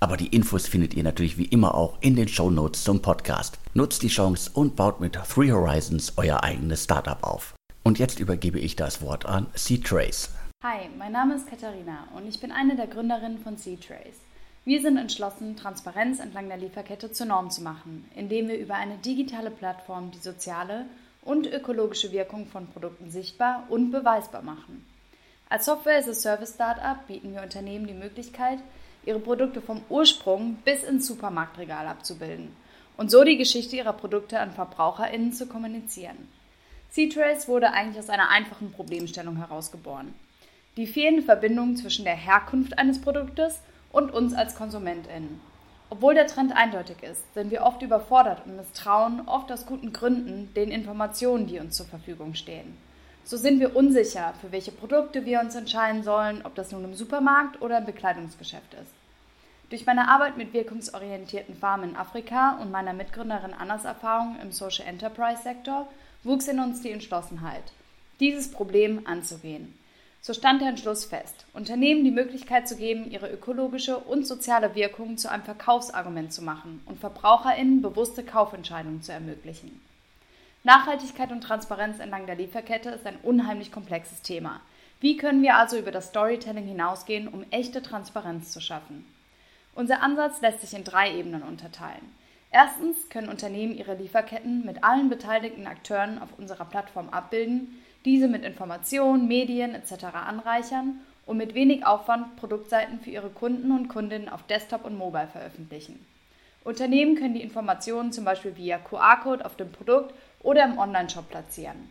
Aber 0.00 0.18
die 0.18 0.28
Infos 0.28 0.66
findet 0.66 0.92
ihr 0.92 1.02
natürlich 1.02 1.38
wie 1.38 1.46
immer 1.46 1.74
auch 1.74 1.96
in 2.02 2.14
den 2.14 2.28
Show 2.28 2.50
Notes 2.50 2.84
zum 2.84 3.00
Podcast. 3.00 3.58
Nutzt 3.72 4.02
die 4.02 4.08
Chance 4.08 4.50
und 4.52 4.76
baut 4.76 5.00
mit 5.00 5.14
Three 5.14 5.50
Horizons 5.50 6.12
euer 6.16 6.42
eigenes 6.42 6.84
Startup 6.84 7.22
auf. 7.22 7.54
Und 7.82 7.98
jetzt 7.98 8.20
übergebe 8.20 8.58
ich 8.58 8.76
das 8.76 9.00
Wort 9.00 9.24
an 9.24 9.46
C-Trace. 9.54 10.28
Hi, 10.62 10.90
mein 10.98 11.12
Name 11.12 11.36
ist 11.36 11.48
Katharina 11.48 12.06
und 12.14 12.28
ich 12.28 12.38
bin 12.38 12.52
eine 12.52 12.76
der 12.76 12.86
Gründerinnen 12.86 13.38
von 13.38 13.56
C-Trace. 13.56 14.20
Wir 14.66 14.82
sind 14.82 14.98
entschlossen, 14.98 15.56
Transparenz 15.56 16.20
entlang 16.20 16.48
der 16.48 16.58
Lieferkette 16.58 17.10
zur 17.10 17.28
Norm 17.28 17.50
zu 17.50 17.62
machen, 17.62 18.04
indem 18.14 18.48
wir 18.48 18.58
über 18.58 18.74
eine 18.74 18.98
digitale 18.98 19.50
Plattform 19.50 20.10
die 20.10 20.18
soziale 20.18 20.84
und 21.22 21.46
ökologische 21.46 22.12
Wirkung 22.12 22.44
von 22.44 22.66
Produkten 22.66 23.10
sichtbar 23.10 23.64
und 23.70 23.90
beweisbar 23.90 24.42
machen. 24.42 24.84
Als 25.48 25.64
Software-as-a-Service-Startup 25.64 27.06
bieten 27.06 27.32
wir 27.32 27.40
Unternehmen 27.40 27.86
die 27.86 27.94
Möglichkeit, 27.94 28.58
ihre 29.06 29.18
Produkte 29.18 29.62
vom 29.62 29.80
Ursprung 29.88 30.56
bis 30.62 30.84
ins 30.84 31.06
Supermarktregal 31.06 31.86
abzubilden 31.86 32.54
und 32.98 33.10
so 33.10 33.24
die 33.24 33.38
Geschichte 33.38 33.76
ihrer 33.76 33.94
Produkte 33.94 34.38
an 34.38 34.52
VerbraucherInnen 34.52 35.32
zu 35.32 35.46
kommunizieren. 35.46 36.28
C-Trace 36.90 37.48
wurde 37.48 37.72
eigentlich 37.72 37.98
aus 37.98 38.10
einer 38.10 38.28
einfachen 38.28 38.72
Problemstellung 38.72 39.38
herausgeboren. 39.38 40.12
Die 40.76 40.86
fehlende 40.86 41.22
Verbindung 41.22 41.74
zwischen 41.76 42.04
der 42.04 42.14
Herkunft 42.14 42.78
eines 42.78 43.00
Produktes 43.00 43.60
und 43.90 44.12
uns 44.12 44.34
als 44.34 44.54
KonsumentInnen. 44.54 45.40
Obwohl 45.90 46.14
der 46.14 46.28
Trend 46.28 46.52
eindeutig 46.54 47.02
ist, 47.02 47.34
sind 47.34 47.50
wir 47.50 47.62
oft 47.62 47.82
überfordert 47.82 48.46
und 48.46 48.56
misstrauen, 48.56 49.22
oft 49.26 49.50
aus 49.50 49.66
guten 49.66 49.92
Gründen, 49.92 50.54
den 50.54 50.70
Informationen, 50.70 51.48
die 51.48 51.58
uns 51.58 51.76
zur 51.76 51.86
Verfügung 51.86 52.34
stehen. 52.34 52.76
So 53.24 53.36
sind 53.36 53.58
wir 53.58 53.74
unsicher, 53.74 54.32
für 54.40 54.52
welche 54.52 54.70
Produkte 54.70 55.26
wir 55.26 55.40
uns 55.40 55.56
entscheiden 55.56 56.04
sollen, 56.04 56.42
ob 56.44 56.54
das 56.54 56.70
nun 56.70 56.84
im 56.84 56.94
Supermarkt 56.94 57.60
oder 57.60 57.78
im 57.78 57.86
Bekleidungsgeschäft 57.86 58.74
ist. 58.74 58.92
Durch 59.70 59.86
meine 59.86 60.08
Arbeit 60.08 60.36
mit 60.36 60.52
wirkungsorientierten 60.52 61.56
Farmen 61.56 61.90
in 61.90 61.96
Afrika 61.96 62.58
und 62.62 62.70
meiner 62.70 62.92
Mitgründerin 62.92 63.54
Annas 63.54 63.84
Erfahrung 63.84 64.36
im 64.40 64.52
Social 64.52 64.86
Enterprise 64.86 65.42
Sektor 65.42 65.88
wuchs 66.22 66.46
in 66.46 66.60
uns 66.60 66.80
die 66.82 66.90
Entschlossenheit, 66.90 67.64
dieses 68.20 68.50
Problem 68.50 69.06
anzugehen. 69.06 69.76
So 70.22 70.34
stand 70.34 70.60
der 70.60 70.68
Entschluss 70.68 71.06
fest, 71.06 71.46
Unternehmen 71.54 72.04
die 72.04 72.10
Möglichkeit 72.10 72.68
zu 72.68 72.76
geben, 72.76 73.10
ihre 73.10 73.30
ökologische 73.32 73.96
und 73.96 74.26
soziale 74.26 74.74
Wirkung 74.74 75.16
zu 75.16 75.30
einem 75.30 75.44
Verkaufsargument 75.44 76.30
zu 76.30 76.42
machen 76.42 76.82
und 76.84 77.00
VerbraucherInnen 77.00 77.80
bewusste 77.80 78.22
Kaufentscheidungen 78.22 79.02
zu 79.02 79.12
ermöglichen. 79.12 79.80
Nachhaltigkeit 80.62 81.32
und 81.32 81.40
Transparenz 81.40 82.00
entlang 82.00 82.26
der 82.26 82.34
Lieferkette 82.34 82.90
ist 82.90 83.06
ein 83.06 83.16
unheimlich 83.22 83.72
komplexes 83.72 84.20
Thema. 84.20 84.60
Wie 85.00 85.16
können 85.16 85.42
wir 85.42 85.56
also 85.56 85.78
über 85.78 85.90
das 85.90 86.08
Storytelling 86.08 86.66
hinausgehen, 86.66 87.26
um 87.26 87.46
echte 87.50 87.80
Transparenz 87.80 88.52
zu 88.52 88.60
schaffen? 88.60 89.06
Unser 89.74 90.02
Ansatz 90.02 90.42
lässt 90.42 90.60
sich 90.60 90.74
in 90.74 90.84
drei 90.84 91.16
Ebenen 91.16 91.42
unterteilen. 91.42 92.14
Erstens 92.50 93.08
können 93.08 93.30
Unternehmen 93.30 93.74
ihre 93.74 93.94
Lieferketten 93.94 94.66
mit 94.66 94.84
allen 94.84 95.08
beteiligten 95.08 95.66
Akteuren 95.66 96.20
auf 96.20 96.28
unserer 96.36 96.66
Plattform 96.66 97.08
abbilden, 97.08 97.80
diese 98.04 98.28
mit 98.28 98.44
Informationen, 98.44 99.28
Medien 99.28 99.74
etc. 99.74 100.04
anreichern 100.14 101.00
und 101.26 101.36
mit 101.36 101.54
wenig 101.54 101.86
Aufwand 101.86 102.36
Produktseiten 102.36 103.00
für 103.00 103.10
ihre 103.10 103.30
Kunden 103.30 103.70
und 103.72 103.88
Kundinnen 103.88 104.28
auf 104.28 104.42
Desktop 104.46 104.84
und 104.84 104.96
Mobile 104.96 105.28
veröffentlichen. 105.28 106.04
Unternehmen 106.64 107.16
können 107.16 107.34
die 107.34 107.42
Informationen 107.42 108.12
zum 108.12 108.24
Beispiel 108.24 108.56
via 108.56 108.78
QR-Code 108.78 109.44
auf 109.44 109.56
dem 109.56 109.72
Produkt 109.72 110.14
oder 110.42 110.64
im 110.64 110.78
Onlineshop 110.78 111.30
platzieren. 111.30 111.88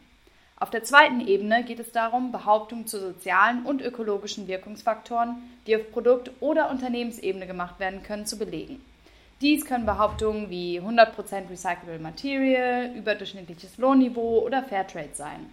Auf 0.57 0.69
der 0.69 0.83
zweiten 0.83 1.21
Ebene 1.21 1.63
geht 1.63 1.79
es 1.79 1.91
darum, 1.93 2.31
Behauptungen 2.33 2.85
zu 2.85 2.99
sozialen 2.99 3.65
und 3.65 3.81
ökologischen 3.81 4.47
Wirkungsfaktoren, 4.47 5.37
die 5.65 5.75
auf 5.77 5.89
Produkt- 5.91 6.31
oder 6.41 6.69
Unternehmensebene 6.69 7.47
gemacht 7.47 7.79
werden 7.79 8.03
können, 8.03 8.25
zu 8.25 8.37
belegen. 8.37 8.83
Dies 9.39 9.65
können 9.65 9.85
Behauptungen 9.85 10.49
wie 10.49 10.81
100% 10.81 11.49
Recyclable 11.49 11.99
Material, 11.99 12.91
überdurchschnittliches 12.93 13.77
Lohnniveau 13.77 14.39
oder 14.45 14.63
Fairtrade 14.63 15.13
sein. 15.13 15.49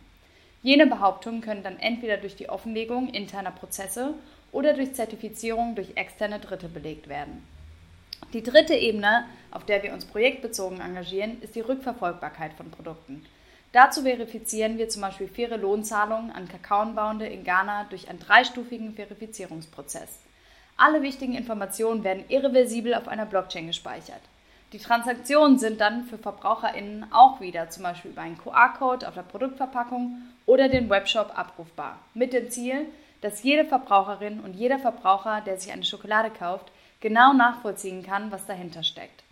Jene 0.67 0.89
Behauptungen 0.89 1.43
können 1.43 1.63
dann 1.63 1.79
entweder 1.79 2.17
durch 2.17 2.35
die 2.35 2.49
Offenlegung 2.49 3.09
interner 3.11 3.53
Prozesse 3.53 4.15
oder 4.51 4.75
durch 4.75 4.95
Zertifizierung 4.95 5.77
durch 5.77 5.93
externe 5.95 6.41
Dritte 6.41 6.69
belegt 6.69 7.09
werden. 7.09 7.47
Die 8.33 8.43
dritte 8.43 8.75
Ebene, 8.75 9.27
auf 9.53 9.65
der 9.65 9.85
wir 9.85 9.93
uns 9.93 10.07
projektbezogen 10.07 10.81
engagieren, 10.81 11.41
ist 11.41 11.55
die 11.55 11.61
Rückverfolgbarkeit 11.61 12.53
von 12.55 12.73
Produkten. 12.73 13.25
Dazu 13.71 14.03
verifizieren 14.03 14.77
wir 14.77 14.89
zum 14.89 15.03
Beispiel 15.03 15.29
faire 15.29 15.57
Lohnzahlungen 15.57 16.33
an 16.33 16.49
Kakaoanbauende 16.49 17.29
in 17.29 17.45
Ghana 17.45 17.85
durch 17.89 18.09
einen 18.09 18.19
dreistufigen 18.19 18.97
Verifizierungsprozess. 18.97 20.19
Alle 20.77 21.01
wichtigen 21.01 21.37
Informationen 21.37 22.03
werden 22.03 22.25
irreversibel 22.29 22.95
auf 22.95 23.07
einer 23.07 23.27
Blockchain 23.27 23.69
gespeichert. 23.69 24.23
Die 24.73 24.79
Transaktionen 24.79 25.59
sind 25.59 25.81
dann 25.81 26.07
für 26.07 26.19
VerbraucherInnen 26.19 27.13
auch 27.13 27.41
wieder 27.41 27.71
zum 27.71 27.85
Beispiel 27.85 28.11
über 28.11 28.23
einen 28.23 28.37
QR-Code 28.37 29.07
auf 29.07 29.15
der 29.15 29.23
Produktverpackung 29.23 30.23
oder 30.45 30.69
den 30.69 30.91
Webshop 30.91 31.39
abrufbar. 31.39 32.01
Mit 32.15 32.33
dem 32.33 32.51
Ziel, 32.51 32.87
dass 33.21 33.45
jede 33.45 33.65
Verbraucherin 33.65 34.41
und 34.41 34.55
jeder 34.55 34.81
Verbraucher, 34.81 35.41
der 35.41 35.59
sich 35.59 35.73
eine 35.73 35.85
Schokolade 35.85 36.31
kauft, 36.31 36.73
genau 37.01 37.33
nachvollziehen 37.33 38.03
kann, 38.03 38.33
was 38.33 38.47
dahinter 38.47 38.83
steckt. 38.83 39.23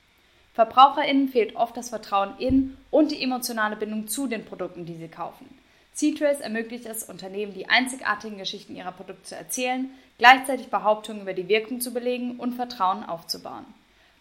VerbraucherInnen 0.54 1.28
fehlt 1.28 1.56
oft 1.56 1.76
das 1.76 1.88
Vertrauen 1.88 2.38
in 2.38 2.76
und 2.92 3.10
die 3.10 3.20
emotionale 3.20 3.74
Bindung 3.74 4.06
zu 4.06 4.28
den 4.28 4.44
Produkten, 4.44 4.86
die 4.86 4.94
sie 4.94 5.08
kaufen. 5.08 5.48
C-Trace 5.94 6.40
ermöglicht 6.40 6.86
es 6.86 7.04
Unternehmen, 7.04 7.54
die 7.54 7.68
einzigartigen 7.68 8.38
Geschichten 8.38 8.76
ihrer 8.76 8.92
Produkte 8.92 9.24
zu 9.24 9.36
erzählen, 9.36 9.90
gleichzeitig 10.18 10.68
Behauptungen 10.68 11.22
über 11.22 11.32
die 11.32 11.48
Wirkung 11.48 11.80
zu 11.80 11.92
belegen 11.92 12.36
und 12.38 12.54
Vertrauen 12.54 13.04
aufzubauen. 13.04 13.64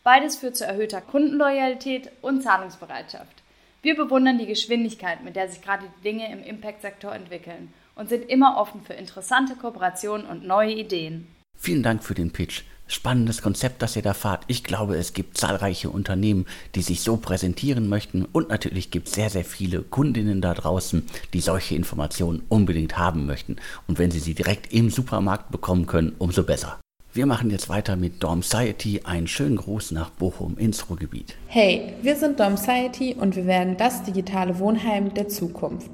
Beides 0.04 0.36
führt 0.36 0.58
zu 0.58 0.66
erhöhter 0.66 1.00
Kundenloyalität 1.00 2.12
und 2.22 2.44
Zahlungsbereitschaft. 2.44 3.42
Wir 3.82 3.96
bewundern 3.96 4.38
die 4.38 4.46
Geschwindigkeit, 4.46 5.24
mit 5.24 5.38
der 5.38 5.48
sich 5.48 5.62
gerade 5.62 5.86
die 5.86 6.04
Dinge 6.04 6.30
im 6.32 6.44
Impact-Sektor 6.44 7.14
entwickeln 7.16 7.74
und 7.96 8.10
sind 8.10 8.30
immer 8.30 8.58
offen 8.58 8.82
für 8.82 8.94
interessante 8.94 9.56
Kooperationen 9.56 10.28
und 10.28 10.46
neue 10.46 10.74
Ideen. 10.74 11.28
Vielen 11.58 11.84
Dank 11.84 12.04
für 12.04 12.16
den 12.16 12.32
Pitch. 12.32 12.64
Spannendes 12.88 13.42
Konzept, 13.42 13.82
das 13.82 13.96
ihr 13.96 14.02
da 14.02 14.14
fahrt. 14.14 14.44
Ich 14.48 14.66
glaube, 14.66 14.98
es 14.98 15.14
gibt 15.14 15.38
zahlreiche 15.38 15.90
Unternehmen, 15.90 16.48
die 16.76 16.82
sich 16.82 17.02
so 17.02 17.16
präsentieren 17.16 17.88
möchten 17.88 18.26
und 18.26 18.50
natürlich 18.50 18.92
gibt 18.92 19.08
es 19.08 19.14
sehr, 19.14 19.30
sehr 19.30 19.46
viele 19.46 19.84
Kundinnen 19.84 20.42
da 20.42 20.54
draußen, 20.54 21.08
die 21.32 21.40
solche 21.40 21.76
Informationen 21.76 22.44
unbedingt 22.50 22.98
haben 22.98 23.26
möchten. 23.26 23.56
Und 23.88 24.00
wenn 24.00 24.12
sie 24.12 24.20
sie 24.20 24.34
direkt 24.34 24.74
im 24.74 24.90
Supermarkt 24.90 25.50
bekommen 25.50 25.88
können, 25.88 26.14
umso 26.20 26.44
besser. 26.44 26.83
Wir 27.16 27.28
machen 27.28 27.52
jetzt 27.52 27.70
weiter 27.70 27.96
mit 27.96 28.24
Dormciety. 28.24 29.02
Einen 29.04 29.28
schönen 29.28 29.58
Gruß 29.58 29.92
nach 29.92 30.10
Bochum 30.10 30.58
ins 30.58 30.90
Ruhrgebiet. 30.90 31.36
Hey, 31.46 31.94
wir 32.02 32.16
sind 32.16 32.40
Dormciety 32.40 33.14
und 33.14 33.36
wir 33.36 33.46
werden 33.46 33.78
das 33.78 34.02
digitale 34.02 34.58
Wohnheim 34.58 35.14
der 35.14 35.28
Zukunft. 35.28 35.92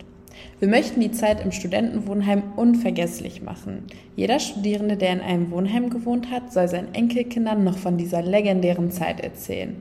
Wir 0.59 0.69
möchten 0.69 1.01
die 1.01 1.11
Zeit 1.11 1.43
im 1.43 1.51
Studentenwohnheim 1.51 2.53
unvergesslich 2.55 3.41
machen. 3.41 3.83
Jeder 4.15 4.39
Studierende, 4.39 4.95
der 4.95 5.11
in 5.11 5.19
einem 5.19 5.51
Wohnheim 5.51 5.89
gewohnt 5.89 6.31
hat, 6.31 6.53
soll 6.53 6.69
seinen 6.69 6.95
Enkelkindern 6.95 7.65
noch 7.65 7.77
von 7.77 7.97
dieser 7.97 8.21
legendären 8.21 8.89
Zeit 8.89 9.19
erzählen. 9.19 9.75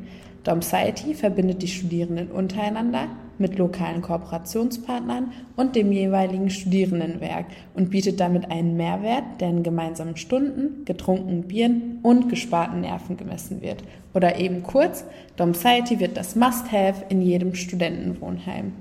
Domsciety 0.44 1.14
verbindet 1.14 1.62
die 1.62 1.68
Studierenden 1.68 2.30
untereinander 2.30 3.08
mit 3.38 3.58
lokalen 3.58 4.02
Kooperationspartnern 4.02 5.32
und 5.56 5.76
dem 5.76 5.92
jeweiligen 5.92 6.50
Studierendenwerk 6.50 7.46
und 7.74 7.90
bietet 7.90 8.20
damit 8.20 8.50
einen 8.50 8.76
Mehrwert, 8.76 9.40
der 9.40 9.50
in 9.50 9.62
gemeinsamen 9.62 10.16
Stunden, 10.16 10.84
getrunkenen 10.84 11.42
Bieren 11.42 11.98
und 12.02 12.28
gesparten 12.28 12.80
Nerven 12.80 13.16
gemessen 13.16 13.62
wird. 13.62 13.82
Oder 14.14 14.38
eben 14.38 14.62
kurz, 14.62 15.04
Domsciety 15.36 16.00
wird 16.00 16.16
das 16.16 16.34
Must-Have 16.34 17.04
in 17.08 17.22
jedem 17.22 17.54
Studentenwohnheim. 17.54 18.72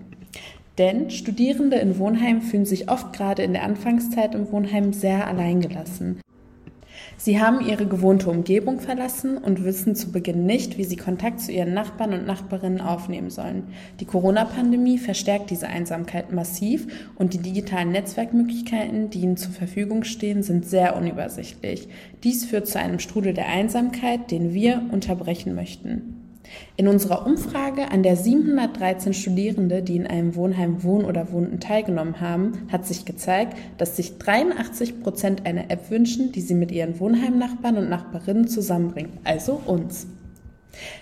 Denn 0.78 1.10
Studierende 1.10 1.78
in 1.78 1.98
Wohnheimen 1.98 2.42
fühlen 2.42 2.66
sich 2.66 2.90
oft 2.90 3.14
gerade 3.14 3.42
in 3.42 3.54
der 3.54 3.64
Anfangszeit 3.64 4.36
im 4.36 4.52
Wohnheim 4.52 4.94
sehr 4.94 5.28
alleingelassen. 5.28 6.22
Sie 7.20 7.42
haben 7.42 7.66
ihre 7.68 7.88
gewohnte 7.88 8.30
Umgebung 8.30 8.80
verlassen 8.80 9.40
und 9.40 9.64
wissen 9.64 9.96
zu 9.96 10.12
Beginn 10.12 10.46
nicht, 10.46 10.78
wie 10.78 10.84
sie 10.84 10.98
Kontakt 10.98 11.42
zu 11.42 11.52
ihren 11.52 11.74
Nachbarn 11.74 12.14
und 12.14 12.28
Nachbarinnen 12.28 12.80
aufnehmen 12.80 13.32
sollen. 13.32 13.64
Die 14.00 14.06
Corona-Pandemie 14.06 15.00
verstärkt 15.00 15.50
diese 15.50 15.68
Einsamkeit 15.68 16.32
massiv 16.32 16.88
und 17.16 17.34
die 17.34 17.40
digitalen 17.40 17.92
Netzwerkmöglichkeiten, 17.92 19.10
die 19.10 19.22
ihnen 19.22 19.36
zur 19.36 19.52
Verfügung 19.52 20.04
stehen, 20.04 20.44
sind 20.44 20.68
sehr 20.68 20.96
unübersichtlich. 20.96 21.88
Dies 22.24 22.46
führt 22.46 22.68
zu 22.68 22.80
einem 22.80 23.00
Strudel 23.00 23.34
der 23.34 23.48
Einsamkeit, 23.48 24.30
den 24.30 24.54
wir 24.54 24.84
unterbrechen 24.92 25.56
möchten. 25.56 26.17
In 26.76 26.88
unserer 26.88 27.26
Umfrage, 27.26 27.92
an 27.92 28.04
der 28.04 28.16
713 28.16 29.14
Studierende, 29.14 29.82
die 29.82 29.96
in 29.96 30.08
einem 30.08 30.36
Wohnheim 30.36 30.84
wohnen 30.84 31.06
oder 31.06 31.32
wohnten, 31.32 31.60
teilgenommen 31.60 32.22
haben, 32.22 32.68
hat 32.72 32.86
sich 32.86 33.06
gezeigt, 33.06 33.58
dass 33.78 33.96
sich 33.96 34.18
83 34.18 35.02
Prozent 35.02 35.46
eine 35.46 35.70
App 35.70 35.90
wünschen, 35.90 36.32
die 36.32 36.42
sie 36.42 36.56
mit 36.56 36.72
ihren 36.72 37.00
Wohnheimnachbarn 37.00 37.78
und 37.78 37.90
Nachbarinnen 37.90 38.48
zusammenbringt, 38.48 39.12
also 39.24 39.62
uns. 39.66 40.08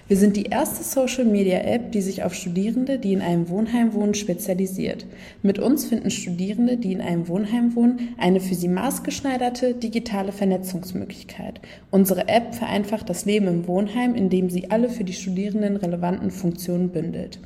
Wir 0.07 0.17
sind 0.17 0.37
die 0.37 0.43
erste 0.43 0.83
Social-Media-App, 0.83 1.91
die 1.91 2.01
sich 2.01 2.23
auf 2.23 2.35
Studierende, 2.35 2.99
die 2.99 3.13
in 3.13 3.21
einem 3.21 3.49
Wohnheim 3.49 3.93
wohnen, 3.93 4.13
spezialisiert. 4.13 5.07
Mit 5.41 5.57
uns 5.57 5.85
finden 5.85 6.11
Studierende, 6.11 6.77
die 6.77 6.93
in 6.93 7.01
einem 7.01 7.27
Wohnheim 7.27 7.75
wohnen, 7.75 8.15
eine 8.19 8.39
für 8.39 8.53
sie 8.53 8.67
maßgeschneiderte 8.67 9.73
digitale 9.73 10.31
Vernetzungsmöglichkeit. 10.31 11.59
Unsere 11.89 12.27
App 12.27 12.53
vereinfacht 12.53 13.09
das 13.09 13.25
Leben 13.25 13.47
im 13.47 13.67
Wohnheim, 13.67 14.13
indem 14.13 14.51
sie 14.51 14.69
alle 14.69 14.89
für 14.89 15.03
die 15.03 15.13
Studierenden 15.13 15.75
relevanten 15.75 16.29
Funktionen 16.29 16.89
bündelt. 16.89 17.39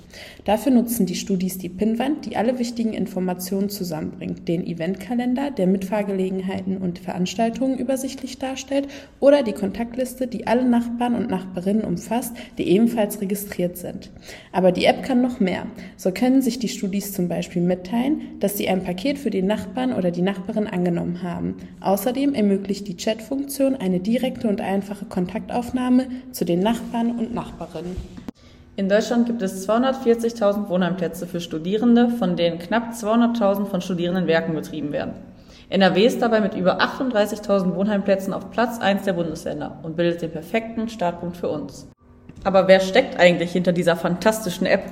Dafür 0.43 0.73
nutzen 0.73 1.05
die 1.05 1.15
Studis 1.15 1.59
die 1.59 1.69
Pinnwand, 1.69 2.25
die 2.25 2.35
alle 2.35 2.59
wichtigen 2.59 2.91
Informationen 2.91 3.69
zusammenbringt, 3.69 4.49
den 4.49 4.67
Eventkalender, 4.67 5.51
der 5.51 5.67
Mitfahrgelegenheiten 5.67 6.77
und 6.77 6.99
Veranstaltungen 6.99 7.77
übersichtlich 7.77 8.37
darstellt, 8.37 8.89
oder 9.21 9.43
die 9.43 9.53
Kontaktliste, 9.53 10.27
die 10.27 10.45
alle 10.45 10.65
Nachbarn 10.65 11.15
und 11.15 11.29
Nachbarinnen 11.29 11.85
umfasst 11.85 11.99
umfasst, 11.99 12.33
die 12.57 12.69
ebenfalls 12.69 13.21
registriert 13.21 13.77
sind. 13.77 14.09
Aber 14.51 14.71
die 14.71 14.85
App 14.85 15.03
kann 15.03 15.21
noch 15.21 15.39
mehr. 15.39 15.67
So 15.97 16.11
können 16.11 16.41
sich 16.41 16.59
die 16.59 16.69
Studis 16.69 17.13
zum 17.13 17.27
Beispiel 17.27 17.61
mitteilen, 17.61 18.21
dass 18.39 18.57
sie 18.57 18.67
ein 18.67 18.83
Paket 18.83 19.19
für 19.19 19.29
den 19.29 19.47
Nachbarn 19.47 19.93
oder 19.93 20.11
die 20.11 20.21
Nachbarin 20.21 20.67
angenommen 20.67 21.23
haben. 21.23 21.55
Außerdem 21.81 22.33
ermöglicht 22.33 22.87
die 22.87 22.97
Chat-Funktion 22.97 23.75
eine 23.75 23.99
direkte 23.99 24.47
und 24.47 24.61
einfache 24.61 25.05
Kontaktaufnahme 25.05 26.07
zu 26.31 26.45
den 26.45 26.59
Nachbarn 26.59 27.17
und 27.17 27.33
Nachbarinnen. 27.33 27.95
In 28.79 28.87
Deutschland 28.87 29.25
gibt 29.25 29.41
es 29.41 29.67
240.000 29.67 30.69
Wohnheimplätze 30.69 31.27
für 31.27 31.41
Studierende, 31.41 32.07
von 32.07 32.37
denen 32.37 32.59
knapp 32.59 32.93
200.000 32.93 33.65
von 33.65 33.81
Studierendenwerken 33.81 34.55
betrieben 34.55 34.93
werden. 34.93 35.15
NRW 35.67 36.05
ist 36.05 36.21
dabei 36.21 36.41
mit 36.41 36.55
über 36.55 36.79
38.000 36.79 37.75
Wohnheimplätzen 37.75 38.33
auf 38.33 38.49
Platz 38.49 38.79
1 38.79 39.03
der 39.03 39.13
Bundesländer 39.13 39.79
und 39.83 39.97
bildet 39.97 40.21
den 40.21 40.31
perfekten 40.31 40.87
Startpunkt 40.89 41.37
für 41.37 41.49
uns. 41.49 41.89
Aber 42.43 42.67
wer 42.67 42.79
steckt 42.79 43.19
eigentlich 43.19 43.51
hinter 43.51 43.71
dieser 43.71 43.95
fantastischen 43.95 44.65
App? 44.65 44.91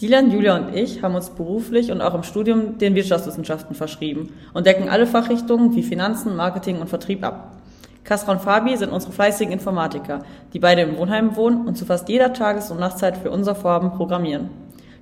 Dylan, 0.00 0.30
Julia 0.30 0.56
und 0.56 0.74
ich 0.74 1.02
haben 1.02 1.14
uns 1.14 1.30
beruflich 1.30 1.90
und 1.90 2.02
auch 2.02 2.14
im 2.14 2.22
Studium 2.22 2.76
den 2.76 2.94
Wirtschaftswissenschaften 2.94 3.74
verschrieben 3.74 4.34
und 4.52 4.66
decken 4.66 4.90
alle 4.90 5.06
Fachrichtungen 5.06 5.74
wie 5.74 5.82
Finanzen, 5.82 6.36
Marketing 6.36 6.80
und 6.80 6.88
Vertrieb 6.88 7.24
ab. 7.24 7.56
Kasra 8.04 8.32
und 8.32 8.42
Fabi 8.42 8.76
sind 8.76 8.92
unsere 8.92 9.12
fleißigen 9.12 9.52
Informatiker, 9.52 10.20
die 10.52 10.60
beide 10.60 10.82
im 10.82 10.96
Wohnheim 10.96 11.34
wohnen 11.34 11.66
und 11.66 11.76
zu 11.76 11.86
fast 11.86 12.08
jeder 12.08 12.32
Tages- 12.34 12.70
und 12.70 12.78
Nachtzeit 12.78 13.16
für 13.16 13.30
unser 13.30 13.54
Vorhaben 13.54 13.92
programmieren. 13.92 14.50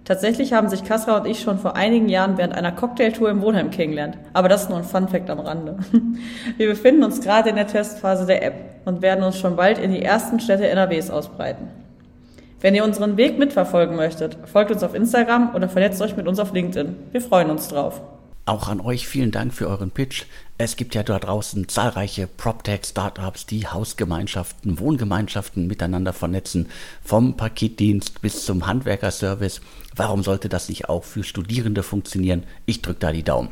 Tatsächlich 0.04 0.52
haben 0.52 0.68
sich 0.68 0.84
Kasra 0.84 1.16
und 1.16 1.26
ich 1.26 1.40
schon 1.40 1.58
vor 1.58 1.76
einigen 1.76 2.10
Jahren 2.10 2.36
während 2.36 2.54
einer 2.54 2.72
Cocktailtour 2.72 3.30
im 3.30 3.40
Wohnheim 3.40 3.70
kennengelernt. 3.70 4.18
Aber 4.34 4.50
das 4.50 4.64
ist 4.64 4.68
nur 4.68 4.78
ein 4.78 4.84
Fun-Fact 4.84 5.30
am 5.30 5.40
Rande. 5.40 5.78
Wir 6.58 6.68
befinden 6.68 7.04
uns 7.04 7.22
gerade 7.22 7.48
in 7.48 7.56
der 7.56 7.66
Testphase 7.66 8.26
der 8.26 8.44
App 8.44 8.54
und 8.84 9.00
werden 9.00 9.24
uns 9.24 9.38
schon 9.38 9.56
bald 9.56 9.78
in 9.78 9.92
die 9.92 10.02
ersten 10.02 10.40
Städte 10.40 10.68
NRWs 10.68 11.10
ausbreiten. 11.10 11.68
Wenn 12.60 12.74
ihr 12.74 12.84
unseren 12.84 13.16
Weg 13.16 13.38
mitverfolgen 13.38 13.96
möchtet, 13.96 14.36
folgt 14.44 14.70
uns 14.70 14.82
auf 14.82 14.94
Instagram 14.94 15.54
oder 15.54 15.68
vernetzt 15.68 16.02
euch 16.02 16.16
mit 16.16 16.28
uns 16.28 16.38
auf 16.38 16.52
LinkedIn. 16.52 16.96
Wir 17.12 17.20
freuen 17.22 17.50
uns 17.50 17.68
drauf. 17.68 18.02
Auch 18.46 18.68
an 18.68 18.82
euch 18.82 19.08
vielen 19.08 19.30
Dank 19.30 19.54
für 19.54 19.68
euren 19.68 19.90
Pitch. 19.90 20.24
Es 20.58 20.76
gibt 20.76 20.94
ja 20.94 21.02
da 21.02 21.18
draußen 21.18 21.66
zahlreiche 21.66 22.26
PropTech-Startups, 22.26 23.46
die 23.46 23.66
Hausgemeinschaften, 23.66 24.78
Wohngemeinschaften 24.78 25.66
miteinander 25.66 26.12
vernetzen, 26.12 26.68
vom 27.02 27.38
Paketdienst 27.38 28.20
bis 28.20 28.44
zum 28.44 28.66
Handwerkerservice. 28.66 29.62
Warum 29.96 30.22
sollte 30.22 30.50
das 30.50 30.68
nicht 30.68 30.90
auch 30.90 31.04
für 31.04 31.24
Studierende 31.24 31.82
funktionieren? 31.82 32.42
Ich 32.66 32.82
drücke 32.82 33.00
da 33.00 33.12
die 33.12 33.22
Daumen. 33.22 33.48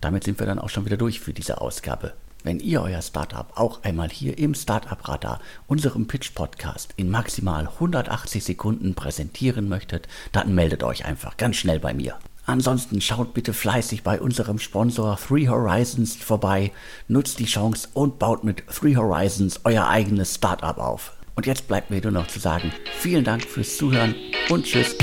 Damit 0.00 0.22
sind 0.22 0.38
wir 0.38 0.46
dann 0.46 0.60
auch 0.60 0.68
schon 0.68 0.84
wieder 0.84 0.96
durch 0.96 1.18
für 1.18 1.32
diese 1.32 1.60
Ausgabe. 1.60 2.12
Wenn 2.44 2.60
ihr 2.60 2.82
euer 2.82 3.02
Startup 3.02 3.48
auch 3.56 3.82
einmal 3.82 4.10
hier 4.10 4.38
im 4.38 4.54
Startup 4.54 5.08
Radar, 5.08 5.40
unserem 5.66 6.06
Pitch 6.06 6.32
Podcast, 6.34 6.94
in 6.96 7.10
maximal 7.10 7.66
180 7.66 8.44
Sekunden 8.44 8.94
präsentieren 8.94 9.68
möchtet, 9.68 10.06
dann 10.30 10.54
meldet 10.54 10.84
euch 10.84 11.04
einfach 11.04 11.36
ganz 11.36 11.56
schnell 11.56 11.80
bei 11.80 11.92
mir. 11.92 12.16
Ansonsten 12.46 13.00
schaut 13.00 13.34
bitte 13.34 13.52
fleißig 13.52 14.04
bei 14.04 14.20
unserem 14.20 14.60
Sponsor 14.60 15.18
Three 15.18 15.48
Horizons 15.48 16.14
vorbei, 16.14 16.70
nutzt 17.08 17.40
die 17.40 17.44
Chance 17.46 17.88
und 17.92 18.20
baut 18.20 18.44
mit 18.44 18.62
Three 18.68 18.94
Horizons 18.94 19.60
euer 19.64 19.88
eigenes 19.88 20.36
Startup 20.36 20.78
auf. 20.78 21.12
Und 21.34 21.46
jetzt 21.46 21.66
bleibt 21.66 21.90
mir 21.90 22.00
nur 22.00 22.12
noch 22.12 22.28
zu 22.28 22.38
sagen, 22.38 22.72
vielen 22.98 23.24
Dank 23.24 23.44
fürs 23.44 23.76
Zuhören 23.76 24.14
und 24.48 24.64
tschüss. 24.64 24.96